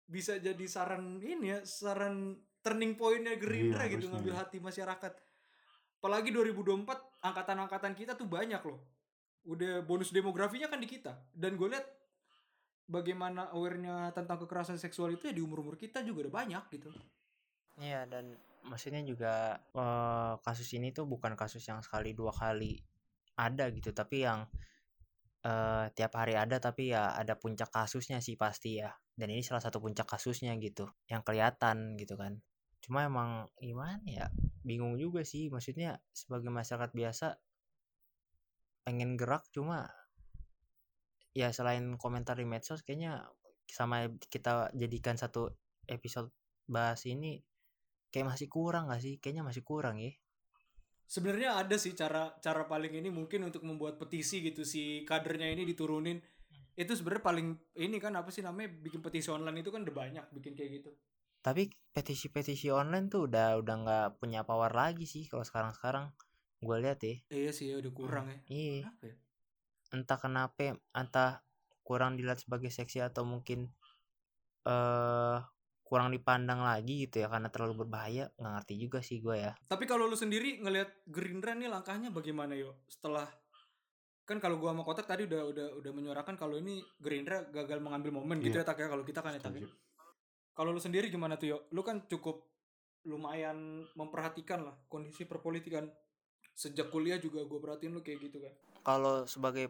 bisa 0.07 0.37
jadi 0.37 0.65
saran 0.69 1.19
ini 1.23 1.57
ya 1.57 1.59
saran 1.65 2.37
turning 2.63 2.95
pointnya 2.95 3.35
Gerindra 3.37 3.85
Iya, 3.87 3.99
gitu 3.99 4.07
harusnya. 4.07 4.13
ngambil 4.19 4.35
hati 4.39 4.59
masyarakat. 4.63 5.13
Apalagi 6.03 6.31
2024 6.35 7.23
angkatan-angkatan 7.23 7.93
kita 7.95 8.13
tuh 8.19 8.27
banyak 8.27 8.63
loh. 8.63 8.83
Udah 9.47 9.83
bonus 9.83 10.15
demografinya 10.15 10.71
kan 10.71 10.79
di 10.79 10.87
kita. 10.87 11.15
Dan 11.35 11.59
gue 11.59 11.71
lihat 11.71 11.87
bagaimana 12.87 13.51
awarenya 13.51 14.11
tentang 14.15 14.43
kekerasan 14.43 14.79
seksual 14.79 15.15
itu 15.15 15.31
ya 15.31 15.35
di 15.35 15.43
umur 15.43 15.63
umur 15.63 15.77
kita 15.79 16.03
juga 16.03 16.27
udah 16.29 16.35
banyak 16.43 16.65
gitu. 16.75 16.91
Iya 17.79 18.05
dan 18.07 18.35
maksudnya 18.63 19.03
juga 19.03 19.59
eh, 19.75 20.35
kasus 20.43 20.71
ini 20.75 20.95
tuh 20.95 21.07
bukan 21.07 21.35
kasus 21.35 21.63
yang 21.67 21.83
sekali 21.83 22.15
dua 22.15 22.31
kali 22.31 22.79
ada 23.35 23.67
gitu 23.73 23.91
tapi 23.91 24.23
yang 24.23 24.45
eh, 25.47 25.87
tiap 25.95 26.13
hari 26.19 26.35
ada 26.39 26.59
tapi 26.63 26.95
ya 26.95 27.15
ada 27.15 27.35
puncak 27.39 27.71
kasusnya 27.71 28.19
sih 28.23 28.35
pasti 28.39 28.81
ya 28.83 28.91
dan 29.19 29.29
ini 29.31 29.43
salah 29.45 29.63
satu 29.63 29.79
puncak 29.83 30.07
kasusnya 30.09 30.55
gitu 30.59 30.89
yang 31.11 31.23
kelihatan 31.27 31.99
gitu 32.01 32.15
kan 32.19 32.41
cuma 32.83 33.07
emang 33.07 33.47
gimana 33.63 34.03
ya 34.07 34.27
bingung 34.67 34.99
juga 34.99 35.23
sih 35.23 35.51
maksudnya 35.51 36.03
sebagai 36.11 36.51
masyarakat 36.51 36.91
biasa 36.91 37.39
pengen 38.83 39.15
gerak 39.15 39.47
cuma 39.55 39.87
ya 41.33 41.55
selain 41.55 41.95
komentar 41.97 42.35
di 42.35 42.47
medsos 42.47 42.83
kayaknya 42.83 43.23
sama 43.71 44.11
kita 44.29 44.75
jadikan 44.75 45.15
satu 45.15 45.55
episode 45.87 46.35
bahas 46.69 47.03
ini 47.09 47.41
kayak 48.13 48.37
masih 48.37 48.49
kurang 48.53 48.93
gak 48.93 49.01
sih? 49.01 49.17
Kayaknya 49.19 49.45
masih 49.49 49.65
kurang 49.65 49.97
ya. 49.99 50.13
Sebenarnya 51.05 51.59
ada 51.59 51.77
sih 51.77 51.93
cara 51.93 52.33
cara 52.39 52.65
paling 52.65 52.93
ini 52.97 53.09
mungkin 53.13 53.45
untuk 53.47 53.63
membuat 53.63 54.01
petisi 54.01 54.41
gitu 54.41 54.63
si 54.63 55.03
kadernya 55.05 55.51
ini 55.53 55.63
diturunin 55.65 56.19
itu 56.73 56.93
sebenarnya 56.97 57.25
paling 57.25 57.49
ini 57.77 57.97
kan 58.01 58.17
apa 58.17 58.33
sih 58.33 58.41
namanya 58.41 58.73
bikin 58.81 59.05
petisi 59.05 59.29
online 59.29 59.61
itu 59.61 59.69
kan 59.69 59.85
udah 59.85 59.93
banyak 59.93 60.25
bikin 60.33 60.57
kayak 60.57 60.81
gitu 60.83 60.91
Tapi 61.43 61.67
petisi-petisi 61.91 62.71
online 62.71 63.11
tuh 63.11 63.27
udah 63.27 63.59
udah 63.59 63.75
nggak 63.83 64.07
punya 64.23 64.47
power 64.47 64.71
lagi 64.71 65.11
sih 65.11 65.27
kalau 65.27 65.43
sekarang-sekarang. 65.43 66.15
Gue 66.63 66.79
lihat 66.79 67.03
ya. 67.03 67.19
iya 67.35 67.51
sih 67.51 67.67
ya 67.75 67.83
udah 67.83 67.91
kurang 67.91 68.31
ya 68.31 68.39
Iya. 68.47 68.79
kenapa 68.87 69.05
ya 69.11 69.17
Entah 69.93 70.19
kenapa, 70.23 70.67
entah 70.95 71.31
kurang 71.83 72.15
dilihat 72.15 72.39
sebagai 72.39 72.71
seksi 72.71 73.03
atau 73.03 73.27
mungkin 73.27 73.75
eh 74.65 75.39
kurang 75.93 76.09
dipandang 76.09 76.65
lagi 76.65 77.05
gitu 77.05 77.21
ya 77.21 77.29
karena 77.29 77.53
terlalu 77.53 77.85
berbahaya 77.85 78.33
nggak 78.41 78.53
ngerti 78.57 78.75
juga 78.81 79.05
sih 79.05 79.21
gue 79.21 79.37
ya 79.37 79.53
Tapi 79.69 79.85
kalau 79.85 80.09
lu 80.09 80.17
sendiri 80.17 80.57
ngelihat 80.65 80.89
Gerindra 81.05 81.53
nih 81.53 81.69
langkahnya 81.69 82.09
bagaimana 82.09 82.57
yo? 82.57 82.81
Setelah 82.89 83.29
kan 84.25 84.41
kalau 84.41 84.57
gua 84.57 84.73
sama 84.73 84.89
Kotak 84.89 85.05
tadi 85.05 85.29
udah 85.29 85.45
udah 85.53 85.67
udah 85.85 85.93
menyuarakan 85.93 86.41
kalau 86.41 86.57
ini 86.57 86.81
Gerindra 86.97 87.45
gagal 87.45 87.85
mengambil 87.85 88.17
momen 88.17 88.41
gitu 88.41 88.57
Iya. 88.57 88.65
ya 88.65 88.71
tak 88.73 88.81
ya 88.81 88.89
kalau 88.89 89.05
kita 89.05 89.21
kan 89.21 89.37
ya 89.37 89.41
tak 89.45 89.53
ya. 89.61 89.69
Kalau 90.57 90.73
lu 90.73 90.81
sendiri 90.81 91.13
gimana 91.13 91.37
tuh 91.37 91.53
yo? 91.53 91.59
Lu 91.77 91.85
kan 91.85 92.09
cukup 92.09 92.49
lumayan 93.05 93.85
memperhatikan 93.93 94.65
lah 94.65 94.79
kondisi 94.89 95.29
perpolitikan 95.29 95.91
sejak 96.55 96.89
kuliah 96.89 97.21
juga 97.21 97.45
gua 97.45 97.61
perhatiin 97.61 97.93
lu 97.93 98.01
kayak 98.01 98.31
gitu 98.31 98.39
kan. 98.41 98.55
kalau 98.83 99.27
sebagai 99.27 99.69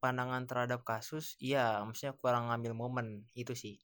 pandangan 0.00 0.46
terhadap 0.48 0.80
kasus 0.80 1.36
iya 1.38 1.82
maksudnya 1.84 2.16
kurang 2.16 2.48
ngambil 2.48 2.72
momen 2.72 3.26
itu 3.34 3.52
sih 3.52 3.76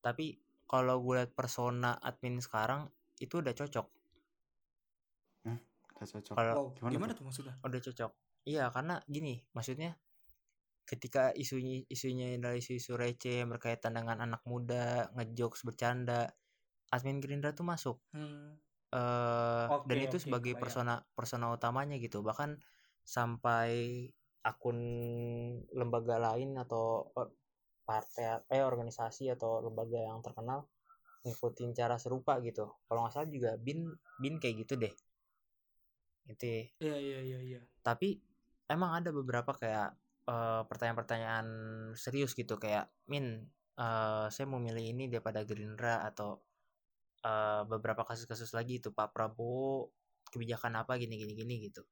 tapi 0.00 0.43
kalau 0.64 1.00
gue 1.04 1.20
lihat 1.20 1.32
persona 1.32 1.96
admin 2.00 2.40
sekarang 2.40 2.88
itu 3.20 3.38
udah 3.40 3.54
cocok 3.54 3.86
Gak 5.94 6.10
cocok. 6.10 6.34
Kalau- 6.34 6.54
Wow, 6.58 6.66
gimana 6.74 6.90
gimana, 6.90 7.12
tuh 7.14 7.24
maksudnya? 7.30 7.54
udah 7.62 7.80
cocok 7.80 8.10
iya 8.44 8.68
karena 8.68 9.00
gini 9.08 9.40
maksudnya 9.56 9.96
ketika 10.84 11.32
isunya 11.32 11.80
isunya 11.88 12.36
adalah 12.36 12.58
isu-isu 12.60 12.92
receh 12.98 13.40
yang 13.40 13.48
berkaitan 13.48 13.96
dengan 13.96 14.20
anak 14.20 14.44
muda 14.44 15.08
ngejokes 15.16 15.64
bercanda 15.64 16.28
admin 16.92 17.22
Gerindra 17.24 17.56
tuh 17.56 17.64
masuk 17.64 17.96
Hmm. 18.12 18.58
eh 18.92 19.64
Oke, 19.70 19.86
dan 19.88 19.96
itu 20.02 20.16
oke, 20.20 20.24
sebagai 20.28 20.52
kebayang. 20.52 20.60
persona 20.60 20.94
persona 21.16 21.46
utamanya 21.56 21.96
gitu 21.96 22.20
bahkan 22.20 22.60
sampai 23.00 24.10
akun 24.44 24.76
lembaga 25.72 26.20
lain 26.20 26.58
atau 26.60 27.08
partai 27.84 28.42
eh 28.48 28.64
organisasi 28.64 29.28
atau 29.30 29.60
lembaga 29.60 30.00
yang 30.00 30.24
terkenal 30.24 30.64
ngikutin 31.24 31.72
cara 31.72 31.96
serupa 31.96 32.36
gitu. 32.44 32.68
Kalau 32.84 33.04
nggak 33.04 33.12
salah 33.16 33.28
juga 33.28 33.56
bin 33.56 33.88
bin 34.20 34.36
kayak 34.36 34.64
gitu 34.64 34.76
deh. 34.76 34.92
Itu 36.28 36.44
ya. 36.44 36.62
Iya 36.80 36.96
iya 37.00 37.38
iya. 37.40 37.60
Tapi 37.80 38.20
emang 38.68 39.00
ada 39.00 39.10
beberapa 39.12 39.52
kayak 39.56 39.96
eh, 40.28 40.62
pertanyaan-pertanyaan 40.68 41.46
serius 41.96 42.36
gitu 42.36 42.60
kayak 42.60 42.92
min 43.08 43.44
eh, 43.80 44.26
saya 44.28 44.46
mau 44.48 44.60
milih 44.60 44.84
ini 44.96 45.08
daripada 45.08 45.44
Gerindra 45.44 46.04
atau 46.04 46.40
eh, 47.24 47.62
beberapa 47.68 48.04
kasus-kasus 48.04 48.52
lagi 48.52 48.80
itu 48.80 48.92
Pak 48.92 49.16
Prabowo 49.16 49.92
kebijakan 50.28 50.80
apa 50.80 50.96
gini 51.00 51.16
gini 51.20 51.32
gini 51.36 51.54
gitu. 51.68 51.84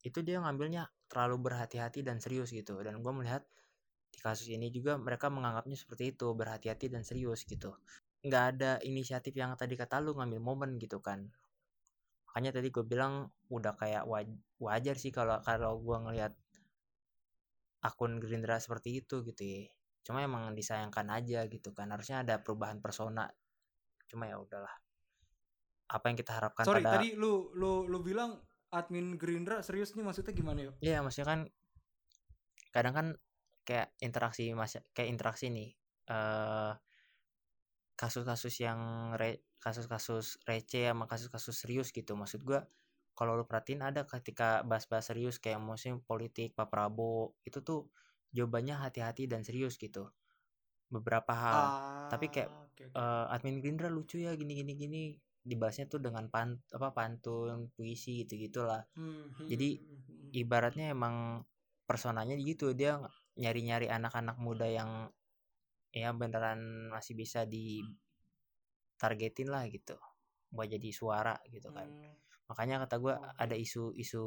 Itu 0.00 0.24
dia 0.24 0.40
ngambilnya 0.40 0.88
terlalu 1.12 1.52
berhati-hati 1.52 2.00
dan 2.00 2.16
serius 2.22 2.48
gitu. 2.52 2.80
Dan 2.80 3.04
gue 3.04 3.12
melihat 3.12 3.44
di 4.10 4.18
kasus 4.20 4.48
ini 4.50 4.68
juga 4.74 4.98
mereka 4.98 5.26
menganggapnya 5.30 5.76
seperti 5.78 6.04
itu 6.14 6.26
berhati-hati 6.34 6.86
dan 6.92 7.02
serius 7.06 7.46
gitu. 7.46 7.70
Nggak 8.26 8.44
ada 8.56 8.70
inisiatif 8.84 9.32
yang 9.38 9.54
tadi 9.56 9.74
kata 9.78 10.02
lu 10.04 10.12
ngambil 10.18 10.40
momen 10.42 10.70
gitu 10.82 10.98
kan. 11.00 11.30
Makanya 12.26 12.50
tadi 12.58 12.68
gue 12.74 12.84
bilang 12.86 13.30
udah 13.50 13.74
kayak 13.80 14.04
waj- 14.06 14.42
wajar 14.62 14.96
sih 14.98 15.10
kalau 15.10 15.38
kalau 15.42 15.78
gue 15.82 15.96
ngelihat 16.04 16.32
akun 17.88 18.20
Gerindra 18.22 18.56
seperti 18.60 19.00
itu 19.00 19.24
gitu 19.24 19.42
ya. 19.42 19.64
Cuma 20.04 20.20
emang 20.24 20.52
disayangkan 20.58 21.06
aja 21.18 21.40
gitu 21.48 21.70
kan. 21.76 21.88
Harusnya 21.92 22.22
ada 22.24 22.34
perubahan 22.44 22.78
persona. 22.84 23.24
Cuma 24.10 24.26
ya 24.28 24.36
udahlah. 24.40 24.74
Apa 25.90 26.04
yang 26.12 26.16
kita 26.18 26.32
harapkan 26.38 26.64
Sorry, 26.66 26.86
pada 26.86 27.02
tadi 27.02 27.08
lu 27.18 27.50
lu 27.58 27.72
lu 27.90 27.98
bilang 27.98 28.38
admin 28.70 29.18
Gerindra 29.18 29.58
serius 29.66 29.90
nih 29.98 30.06
maksudnya 30.06 30.30
gimana 30.30 30.60
yo? 30.70 30.72
Iya, 30.78 31.02
maksudnya 31.02 31.26
kan 31.28 31.40
kadang 32.70 32.94
kan 32.94 33.06
kayak 33.66 33.94
interaksi 34.04 34.52
mas 34.56 34.76
kayak 34.96 35.08
interaksi 35.14 35.46
nih 35.52 35.68
eh 36.10 36.72
kasus-kasus 37.98 38.54
yang 38.64 38.80
re, 39.20 39.44
kasus-kasus 39.60 40.40
receh 40.48 40.88
sama 40.90 41.04
kasus-kasus 41.10 41.56
serius 41.66 41.88
gitu. 41.92 42.16
Maksud 42.16 42.40
gua 42.48 42.64
kalau 43.18 43.36
lu 43.36 43.44
perhatiin 43.44 43.84
ada 43.84 44.08
ketika 44.08 44.64
bahas-bahas 44.64 45.12
serius 45.12 45.36
kayak 45.42 45.60
musim 45.60 46.00
politik 46.00 46.56
Pak 46.56 46.72
Prabowo 46.72 47.36
itu 47.44 47.60
tuh 47.60 47.92
jawabannya 48.32 48.76
hati-hati 48.80 49.28
dan 49.28 49.44
serius 49.44 49.76
gitu. 49.76 50.08
Beberapa 50.90 51.32
hal 51.34 51.62
tapi 52.10 52.28
kayak, 52.32 52.50
oke, 52.64 52.84
oke. 52.86 52.86
eh, 52.96 53.26
admin 53.34 53.60
Gerindra 53.62 53.88
lucu 53.92 54.18
ya 54.22 54.34
gini 54.38 54.54
gini 54.60 54.72
gini 54.78 55.02
dibahasnya 55.44 55.88
tuh 55.92 56.00
dengan 56.04 56.28
pan 56.32 56.58
apa 56.74 56.92
pantun 56.96 57.72
puisi 57.74 58.24
gitu 58.26 58.36
gitulah 58.40 58.84
Hmm, 58.94 59.28
hmm, 59.38 59.50
jadi, 59.50 59.80
hmm, 59.80 59.96
hmm. 60.06 60.34
ibaratnya 60.36 60.92
emang 60.94 61.44
personanya 61.88 62.34
gitu 62.38 62.72
dia 62.76 63.00
nyari-nyari 63.38 63.86
anak-anak 63.90 64.38
muda 64.40 64.66
yang 64.66 65.10
ya 65.90 66.14
beneran 66.14 66.90
masih 66.94 67.14
bisa 67.18 67.44
ditargetin 67.46 69.48
lah 69.50 69.66
gitu. 69.70 69.98
Buat 70.50 70.70
jadi 70.74 70.90
suara 70.90 71.38
gitu 71.50 71.70
kan. 71.70 71.86
Hmm, 71.86 72.14
makanya 72.50 72.82
kata 72.86 72.96
gua 72.98 73.14
Oke. 73.18 73.26
ada 73.38 73.54
isu-isu 73.58 74.24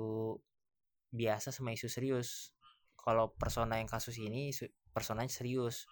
biasa 1.13 1.51
sama 1.55 1.71
isu 1.75 1.87
serius. 1.91 2.53
Kalau 2.97 3.29
persona 3.35 3.77
yang 3.79 3.87
kasus 3.89 4.17
ini 4.19 4.49
isu- 4.55 4.71
personanya 4.95 5.29
serius. 5.31 5.87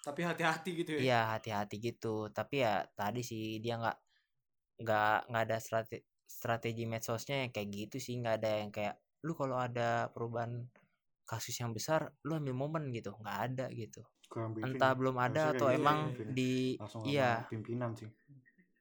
Tapi 0.00 0.24
hati-hati 0.24 0.70
gitu 0.80 0.90
ya. 0.96 1.00
iya 1.00 1.20
hati-hati 1.36 1.76
gitu. 1.76 2.32
Tapi 2.32 2.64
ya 2.64 2.88
tadi 2.96 3.20
sih 3.20 3.60
dia 3.60 3.76
nggak 3.76 3.98
nggak 4.80 5.16
nggak 5.28 5.42
ada 5.44 5.58
strategi 5.60 6.00
strategi 6.24 6.84
medsosnya 6.88 7.44
yang 7.44 7.52
kayak 7.52 7.68
gitu 7.68 7.96
sih. 8.00 8.16
Nggak 8.16 8.34
ada 8.40 8.50
yang 8.64 8.70
kayak 8.72 8.96
lu 9.28 9.36
kalau 9.36 9.60
ada 9.60 10.08
perubahan 10.16 10.64
kasus 11.30 11.54
yang 11.54 11.70
besar 11.70 12.10
lu 12.26 12.34
ambil 12.34 12.58
momen 12.58 12.90
gitu 12.90 13.14
nggak 13.14 13.38
ada 13.46 13.66
gitu 13.70 14.02
entah 14.66 14.92
ya. 14.94 14.98
belum 14.98 15.16
ada 15.16 15.30
Harusnya 15.30 15.54
atau 15.54 15.66
kayak 15.66 15.78
gitu 15.78 15.82
emang 15.86 15.98
briefing. 16.10 16.30
di 16.34 16.52
langsung 16.74 17.02
iya 17.06 17.30
pimpinan 17.46 17.90
sih 17.94 18.10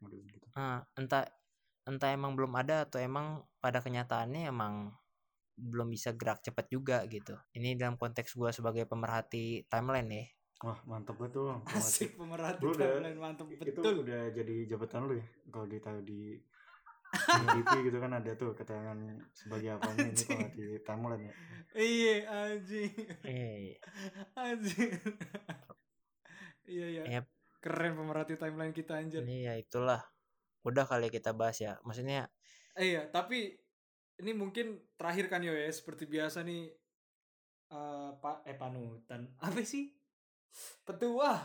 gitu. 0.10 0.48
ah, 0.58 0.82
entah 0.98 1.30
entah 1.86 2.10
emang 2.10 2.34
belum 2.34 2.54
ada 2.58 2.86
atau 2.90 2.98
emang 2.98 3.46
pada 3.58 3.82
kenyataannya 3.82 4.50
emang 4.50 4.90
belum 5.60 5.92
bisa 5.92 6.16
gerak 6.16 6.40
cepat 6.40 6.66
juga 6.72 7.04
gitu 7.06 7.36
ini 7.52 7.76
dalam 7.76 8.00
konteks 8.00 8.34
gua 8.34 8.50
sebagai 8.50 8.88
pemerhati 8.88 9.68
timeline 9.68 10.10
ya 10.10 10.26
wah 10.64 10.80
mantep 10.88 11.20
banget 11.20 11.36
tuh 11.36 11.52
Asik 11.78 12.16
pemerhati 12.16 12.62
Lu 12.64 12.72
udah- 12.74 12.98
timeline 12.98 13.20
mantep 13.20 13.48
itu 13.52 13.62
betul. 13.78 14.02
udah 14.08 14.22
jadi 14.32 14.56
jabatan 14.66 15.02
lu 15.06 15.14
ya 15.20 15.26
kalau 15.52 15.68
ditaruh 15.68 16.04
di 16.04 16.40
DP 17.58 17.90
gitu 17.90 17.98
kan 17.98 18.12
ada 18.14 18.32
tuh 18.38 18.54
keterangan 18.54 18.98
sebagai 19.34 19.78
apa 19.78 19.90
ini 19.98 20.14
kalau 20.14 20.50
di 20.54 20.66
timeline 20.86 21.24
ya 21.26 21.34
Iya 21.70 22.16
anjing. 22.26 22.94
eh 23.30 23.78
Anjing. 24.34 24.92
Iya 26.70 26.86
iya. 26.90 27.04
Yep. 27.20 27.26
Keren 27.62 27.94
pemerhati 27.98 28.38
timeline 28.38 28.74
kita 28.74 28.98
anjir. 28.98 29.22
Iya 29.26 29.58
itulah. 29.58 30.02
Udah 30.66 30.86
kali 30.86 31.10
kita 31.14 31.34
bahas 31.34 31.58
ya. 31.62 31.78
Maksudnya 31.86 32.30
iya, 32.78 33.06
tapi 33.10 33.58
ini 34.20 34.32
mungkin 34.36 34.78
terakhir 35.00 35.32
kan 35.32 35.42
yo 35.42 35.56
ya 35.56 35.68
seperti 35.72 36.06
biasa 36.06 36.44
nih 36.44 36.70
eh 37.70 38.10
pak 38.18 38.50
eh 38.50 38.58
panutan 38.58 39.30
apa 39.46 39.62
sih 39.62 39.94
petua 40.82 41.38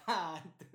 pantun 0.00 0.67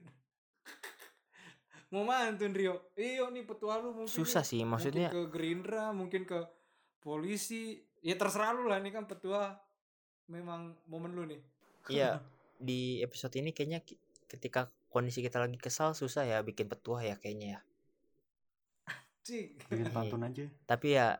mau 1.93 2.01
mantun 2.01 2.49
Rio 2.51 2.89
iyo 2.97 3.29
nih 3.29 3.45
petua 3.45 3.77
lu 3.77 3.93
mungkin 3.93 4.09
susah 4.09 4.41
nih. 4.41 4.49
sih 4.49 4.61
maksudnya 4.65 5.07
mungkin 5.13 5.29
ke 5.29 5.31
Gerindra 5.31 5.85
mungkin 5.93 6.21
ke 6.25 6.39
polisi 6.99 7.77
ya 8.01 8.17
terserah 8.17 8.51
lu 8.51 8.65
lah 8.65 8.81
ini 8.81 8.89
kan 8.89 9.05
petua 9.05 9.53
memang 10.27 10.73
momen 10.89 11.13
lu 11.13 11.23
nih 11.29 11.41
Iya, 11.85 12.17
di 12.63 13.03
episode 13.03 13.35
ini 13.37 13.51
kayaknya 13.51 13.83
ketika 14.25 14.65
kondisi 14.87 15.19
kita 15.19 15.37
lagi 15.37 15.59
kesal 15.59 15.93
susah 15.93 16.23
ya 16.23 16.41
bikin 16.41 16.65
petuah 16.65 17.03
ya 17.03 17.15
kayaknya 17.19 17.59
ya. 17.59 17.61
cik 19.23 19.67
bikin 19.69 19.87
pantun 19.87 20.23
aja 20.23 20.45
Tapi 20.65 20.87
ya 20.95 21.15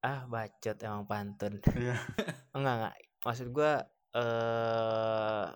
ah 0.00 0.24
bacot 0.24 0.76
emang 0.80 1.04
pantun. 1.04 1.60
iya 1.76 1.96
enggak 2.56 2.74
enggak. 2.80 2.94
Maksud 3.20 3.48
gua 3.52 3.84
eh 4.12 5.46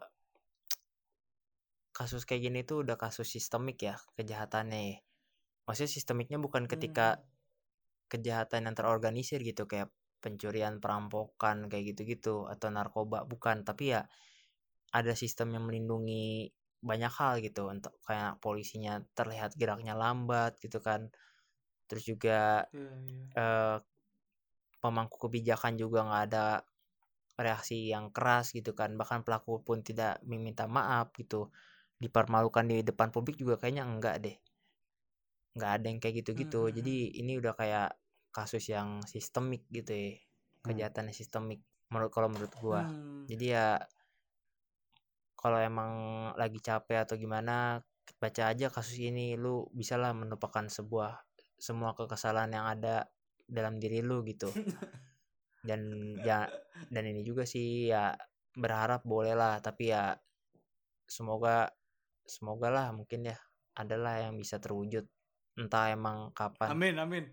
kasus 1.98 2.22
kayak 2.28 2.42
gini 2.50 2.60
tuh 2.70 2.84
udah 2.84 2.96
kasus 3.00 3.28
sistemik 3.34 3.78
ya 3.88 3.94
kejahatannya. 4.18 5.00
Maksudnya 5.66 5.92
sistemiknya 5.96 6.38
bukan 6.42 6.64
ketika 6.72 7.08
Hmm. 7.18 7.24
kejahatan 8.12 8.70
yang 8.70 8.76
terorganisir 8.78 9.40
gitu 9.44 9.64
kayak 9.70 9.90
pencurian, 10.22 10.80
perampokan 10.82 11.68
kayak 11.70 11.94
gitu-gitu 11.96 12.48
atau 12.48 12.68
narkoba 12.72 13.18
bukan, 13.28 13.62
tapi 13.68 13.94
ya 13.96 14.02
ada 14.94 15.12
sistem 15.18 15.48
yang 15.58 15.64
melindungi 15.68 16.52
banyak 16.84 17.12
hal 17.20 17.34
gitu 17.46 17.68
untuk 17.74 17.94
kayak 18.06 18.38
polisinya 18.44 19.02
terlihat 19.18 19.56
geraknya 19.60 19.94
lambat 19.96 20.56
gitu 20.64 20.78
kan. 20.84 21.10
Terus 21.88 22.04
juga 22.08 22.68
Iya, 22.72 22.96
iya. 23.00 23.24
eh, 23.36 23.78
pemangku 24.82 25.16
kebijakan 25.24 25.74
juga 25.82 25.98
nggak 26.06 26.22
ada 26.30 26.46
reaksi 27.46 27.78
yang 27.94 28.06
keras 28.16 28.46
gitu 28.58 28.72
kan 28.80 28.90
bahkan 29.00 29.20
pelaku 29.26 29.52
pun 29.66 29.78
tidak 29.88 30.12
meminta 30.30 30.64
maaf 30.76 31.06
gitu 31.20 31.40
dipermalukan 32.04 32.68
di 32.68 32.84
depan 32.84 33.08
publik 33.08 33.40
juga 33.40 33.56
kayaknya 33.56 33.88
enggak 33.88 34.16
deh. 34.20 34.36
Nggak 35.56 35.70
ada 35.80 35.86
yang 35.88 35.98
kayak 36.02 36.14
gitu-gitu. 36.20 36.60
Hmm, 36.60 36.70
hmm, 36.70 36.76
jadi 36.76 36.94
ini 37.24 37.32
udah 37.40 37.54
kayak 37.56 37.90
kasus 38.34 38.66
yang 38.68 39.00
sistemik 39.06 39.62
gitu 39.70 39.94
ya 39.94 40.18
kejahatan 40.64 41.12
yang 41.12 41.16
sistemik 41.16 41.60
menurut 41.92 42.10
kalau 42.12 42.28
menurut 42.32 42.50
gua. 42.58 42.88
Hmm. 42.88 43.28
jadi 43.28 43.44
ya 43.46 43.66
kalau 45.44 45.60
emang 45.60 45.92
lagi 46.40 46.56
capek 46.56 47.04
atau 47.04 47.20
gimana 47.20 47.84
baca 48.16 48.42
aja 48.48 48.72
kasus 48.72 48.96
ini. 48.96 49.36
Lu 49.36 49.68
bisalah 49.76 50.16
melupakan 50.16 50.64
sebuah 50.64 51.20
semua 51.60 51.92
kekesalan 51.92 52.56
yang 52.56 52.64
ada 52.64 53.04
dalam 53.44 53.76
diri 53.76 54.00
lu 54.00 54.24
gitu. 54.24 54.48
Dan 55.68 56.12
ya 56.20 56.44
dan 56.92 57.08
ini 57.08 57.24
juga 57.24 57.48
sih 57.48 57.88
ya 57.88 58.12
berharap 58.52 59.00
boleh 59.04 59.32
lah. 59.32 59.60
Tapi 59.64 59.92
ya 59.92 60.12
semoga 61.08 61.72
semoga 62.24 62.72
lah 62.72 62.90
mungkin 62.90 63.28
ya 63.28 63.36
adalah 63.76 64.22
yang 64.22 64.34
bisa 64.38 64.58
terwujud. 64.58 65.04
Entah 65.54 65.94
emang 65.94 66.34
kapan. 66.34 66.74
Amin 66.74 66.98
amin. 66.98 67.24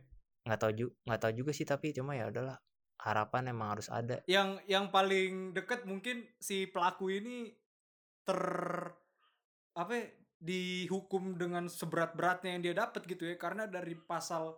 Nggak 0.45 0.60
tahu 0.62 0.71
juga 0.77 0.91
nggak 1.10 1.21
tahu 1.21 1.34
juga 1.34 1.51
sih 1.54 1.65
tapi 1.65 1.93
cuma 1.93 2.13
ya 2.13 2.30
udahlah 2.30 2.58
harapan 3.01 3.49
emang 3.49 3.77
harus 3.77 3.89
ada. 3.89 4.21
Yang 4.30 4.62
yang 4.69 4.93
paling 4.93 5.58
deket 5.58 5.89
mungkin 5.89 6.21
si 6.38 6.69
pelaku 6.69 7.10
ini 7.10 7.49
ter 8.21 8.41
apa 9.73 9.91
ya, 9.95 10.06
dihukum 10.41 11.38
dengan 11.38 11.65
seberat-beratnya 11.65 12.58
yang 12.58 12.62
dia 12.62 12.75
dapat 12.77 13.01
gitu 13.10 13.25
ya. 13.25 13.36
Karena 13.41 13.65
dari 13.65 13.97
pasal 13.97 14.54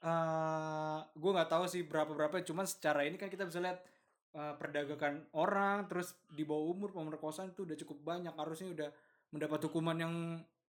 eh 0.00 1.00
gue 1.12 1.30
nggak 1.36 1.50
tahu 1.52 1.64
sih 1.68 1.84
berapa 1.84 2.16
berapa 2.16 2.40
cuman 2.40 2.64
secara 2.64 3.04
ini 3.04 3.20
kan 3.20 3.28
kita 3.28 3.44
bisa 3.44 3.60
lihat 3.60 3.84
eh, 4.32 4.54
perdagangan 4.56 5.28
orang 5.36 5.84
terus 5.92 6.16
di 6.32 6.40
bawah 6.40 6.72
umur 6.72 6.92
pemerkosaan 6.96 7.52
itu 7.52 7.64
udah 7.64 7.76
cukup 7.80 7.98
banyak. 8.04 8.32
Harusnya 8.36 8.68
udah 8.72 8.90
mendapat 9.30 9.60
hukuman 9.70 9.96
yang 9.98 10.14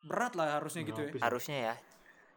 berat 0.04 0.34
lah 0.38 0.60
harusnya 0.62 0.82
gitu 0.86 1.02
ya 1.06 1.10
harusnya 1.24 1.58
ya 1.72 1.76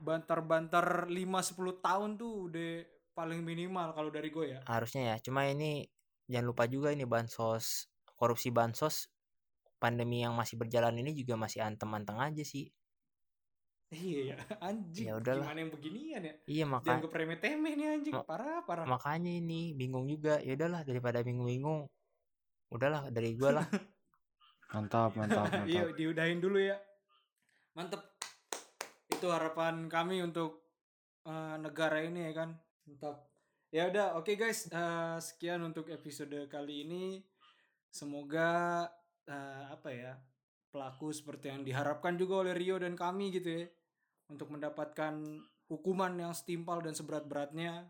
bantar-bantar 0.00 1.08
5-10 1.08 1.80
tahun 1.80 2.20
tuh 2.20 2.52
udah 2.52 2.70
paling 3.16 3.40
minimal 3.40 3.96
kalau 3.96 4.10
dari 4.12 4.28
gue 4.28 4.46
ya 4.56 4.60
harusnya 4.68 5.02
ya 5.12 5.16
cuma 5.24 5.48
ini 5.48 5.88
jangan 6.28 6.46
lupa 6.52 6.64
juga 6.68 6.92
ini 6.92 7.08
bansos 7.08 7.88
korupsi 8.16 8.52
bansos 8.52 9.08
pandemi 9.80 10.20
yang 10.24 10.36
masih 10.36 10.60
berjalan 10.60 10.96
ini 11.00 11.16
juga 11.16 11.36
masih 11.40 11.64
antem-anteng 11.64 12.20
aja 12.20 12.44
sih 12.44 12.68
Iya 13.86 14.34
ya, 14.34 14.36
anjing. 14.66 15.06
Ya 15.06 15.14
udahlah. 15.14 15.46
Gimana 15.46 15.58
yang 15.62 15.70
beginian 15.70 16.22
ya? 16.26 16.34
iya 16.50 16.64
Jangan 16.66 16.74
maka 16.74 17.02
gue 17.06 17.10
remeh-temeh 17.22 17.72
nih 17.78 17.86
anjing. 17.94 18.14
Ma- 18.18 18.26
Parah, 18.26 18.58
parah. 18.66 18.82
makanya 18.86 19.30
ini 19.30 19.78
bingung 19.78 20.10
juga 20.10 20.42
ya 20.42 20.58
udahlah 20.58 20.82
daripada 20.82 21.22
bingung-bingung 21.22 21.86
udahlah 22.70 23.14
dari 23.14 23.38
gua 23.38 23.62
lah 23.62 23.66
mantap 24.70 25.14
mantap 25.14 25.46
mantap 25.52 25.94
diudahin 25.94 26.42
dulu 26.42 26.58
ya. 26.58 26.76
Mantep. 27.76 28.00
Itu 29.12 29.28
harapan 29.30 29.86
kami 29.86 30.24
untuk 30.24 30.64
eh, 31.28 31.56
negara 31.60 32.02
ini 32.02 32.30
ya 32.30 32.32
kan. 32.32 32.50
Mantap. 32.88 33.28
Ya 33.70 33.90
udah, 33.92 34.16
oke 34.16 34.32
guys. 34.34 34.66
Eh, 34.72 35.18
sekian 35.20 35.60
untuk 35.62 35.92
episode 35.92 36.48
kali 36.48 36.88
ini. 36.88 37.20
Semoga 37.92 38.84
eh, 39.28 39.64
apa 39.70 39.88
ya? 39.92 40.16
Pelaku 40.72 41.12
seperti 41.12 41.52
yang 41.52 41.62
diharapkan 41.64 42.16
juga 42.16 42.44
oleh 42.44 42.54
Rio 42.56 42.80
dan 42.80 42.96
kami 42.96 43.32
gitu 43.36 43.62
ya. 43.62 43.66
Untuk 44.32 44.50
mendapatkan 44.50 45.14
hukuman 45.68 46.16
yang 46.16 46.32
setimpal 46.32 46.80
dan 46.80 46.96
seberat-beratnya. 46.96 47.86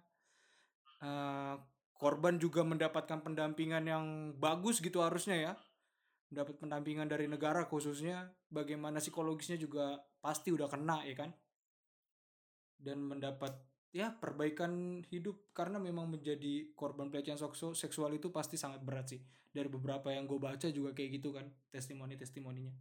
Eh, 1.00 1.54
korban 1.96 2.36
juga 2.36 2.60
mendapatkan 2.60 3.24
pendampingan 3.24 3.84
yang 3.88 4.04
bagus 4.36 4.84
gitu 4.84 5.00
harusnya 5.00 5.36
ya 5.36 5.52
dapat 6.26 6.58
pendampingan 6.58 7.06
dari 7.06 7.30
negara 7.30 7.64
khususnya 7.66 8.26
bagaimana 8.50 8.98
psikologisnya 8.98 9.56
juga 9.56 9.98
pasti 10.18 10.50
udah 10.50 10.66
kena 10.66 11.06
ya 11.06 11.14
kan? 11.14 11.30
Dan 12.76 13.06
mendapat 13.06 13.56
ya 13.94 14.12
perbaikan 14.12 15.02
hidup. 15.06 15.54
Karena 15.56 15.78
memang 15.80 16.10
menjadi 16.10 16.74
korban 16.76 17.08
pelecehan 17.08 17.38
seksu- 17.38 17.76
seksual 17.76 18.12
itu 18.14 18.28
pasti 18.34 18.58
sangat 18.58 18.82
berat 18.82 19.06
sih. 19.16 19.20
Dari 19.50 19.70
beberapa 19.70 20.12
yang 20.12 20.28
gue 20.28 20.36
baca 20.36 20.68
juga 20.68 20.92
kayak 20.92 21.10
gitu 21.16 21.32
kan 21.32 21.48
testimoni 21.72 22.12
testimoninya 22.18 22.76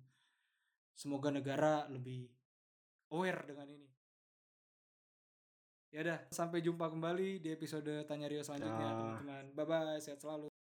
semoga 0.95 1.27
negara 1.29 1.85
lebih 1.91 2.31
aware 3.11 3.43
dengan 3.43 3.67
ini. 3.67 3.89
Ya 5.91 6.03
udah 6.03 6.19
sampai 6.31 6.59
jumpa 6.63 6.91
kembali 6.91 7.43
di 7.43 7.51
episode 7.51 8.03
tanya 8.07 8.27
Rio 8.31 8.43
selanjutnya 8.43 8.89
Dah. 8.89 8.97
teman-teman. 8.99 9.45
Bye 9.55 9.67
bye 9.67 9.99
sehat 9.99 10.23
selalu 10.23 10.54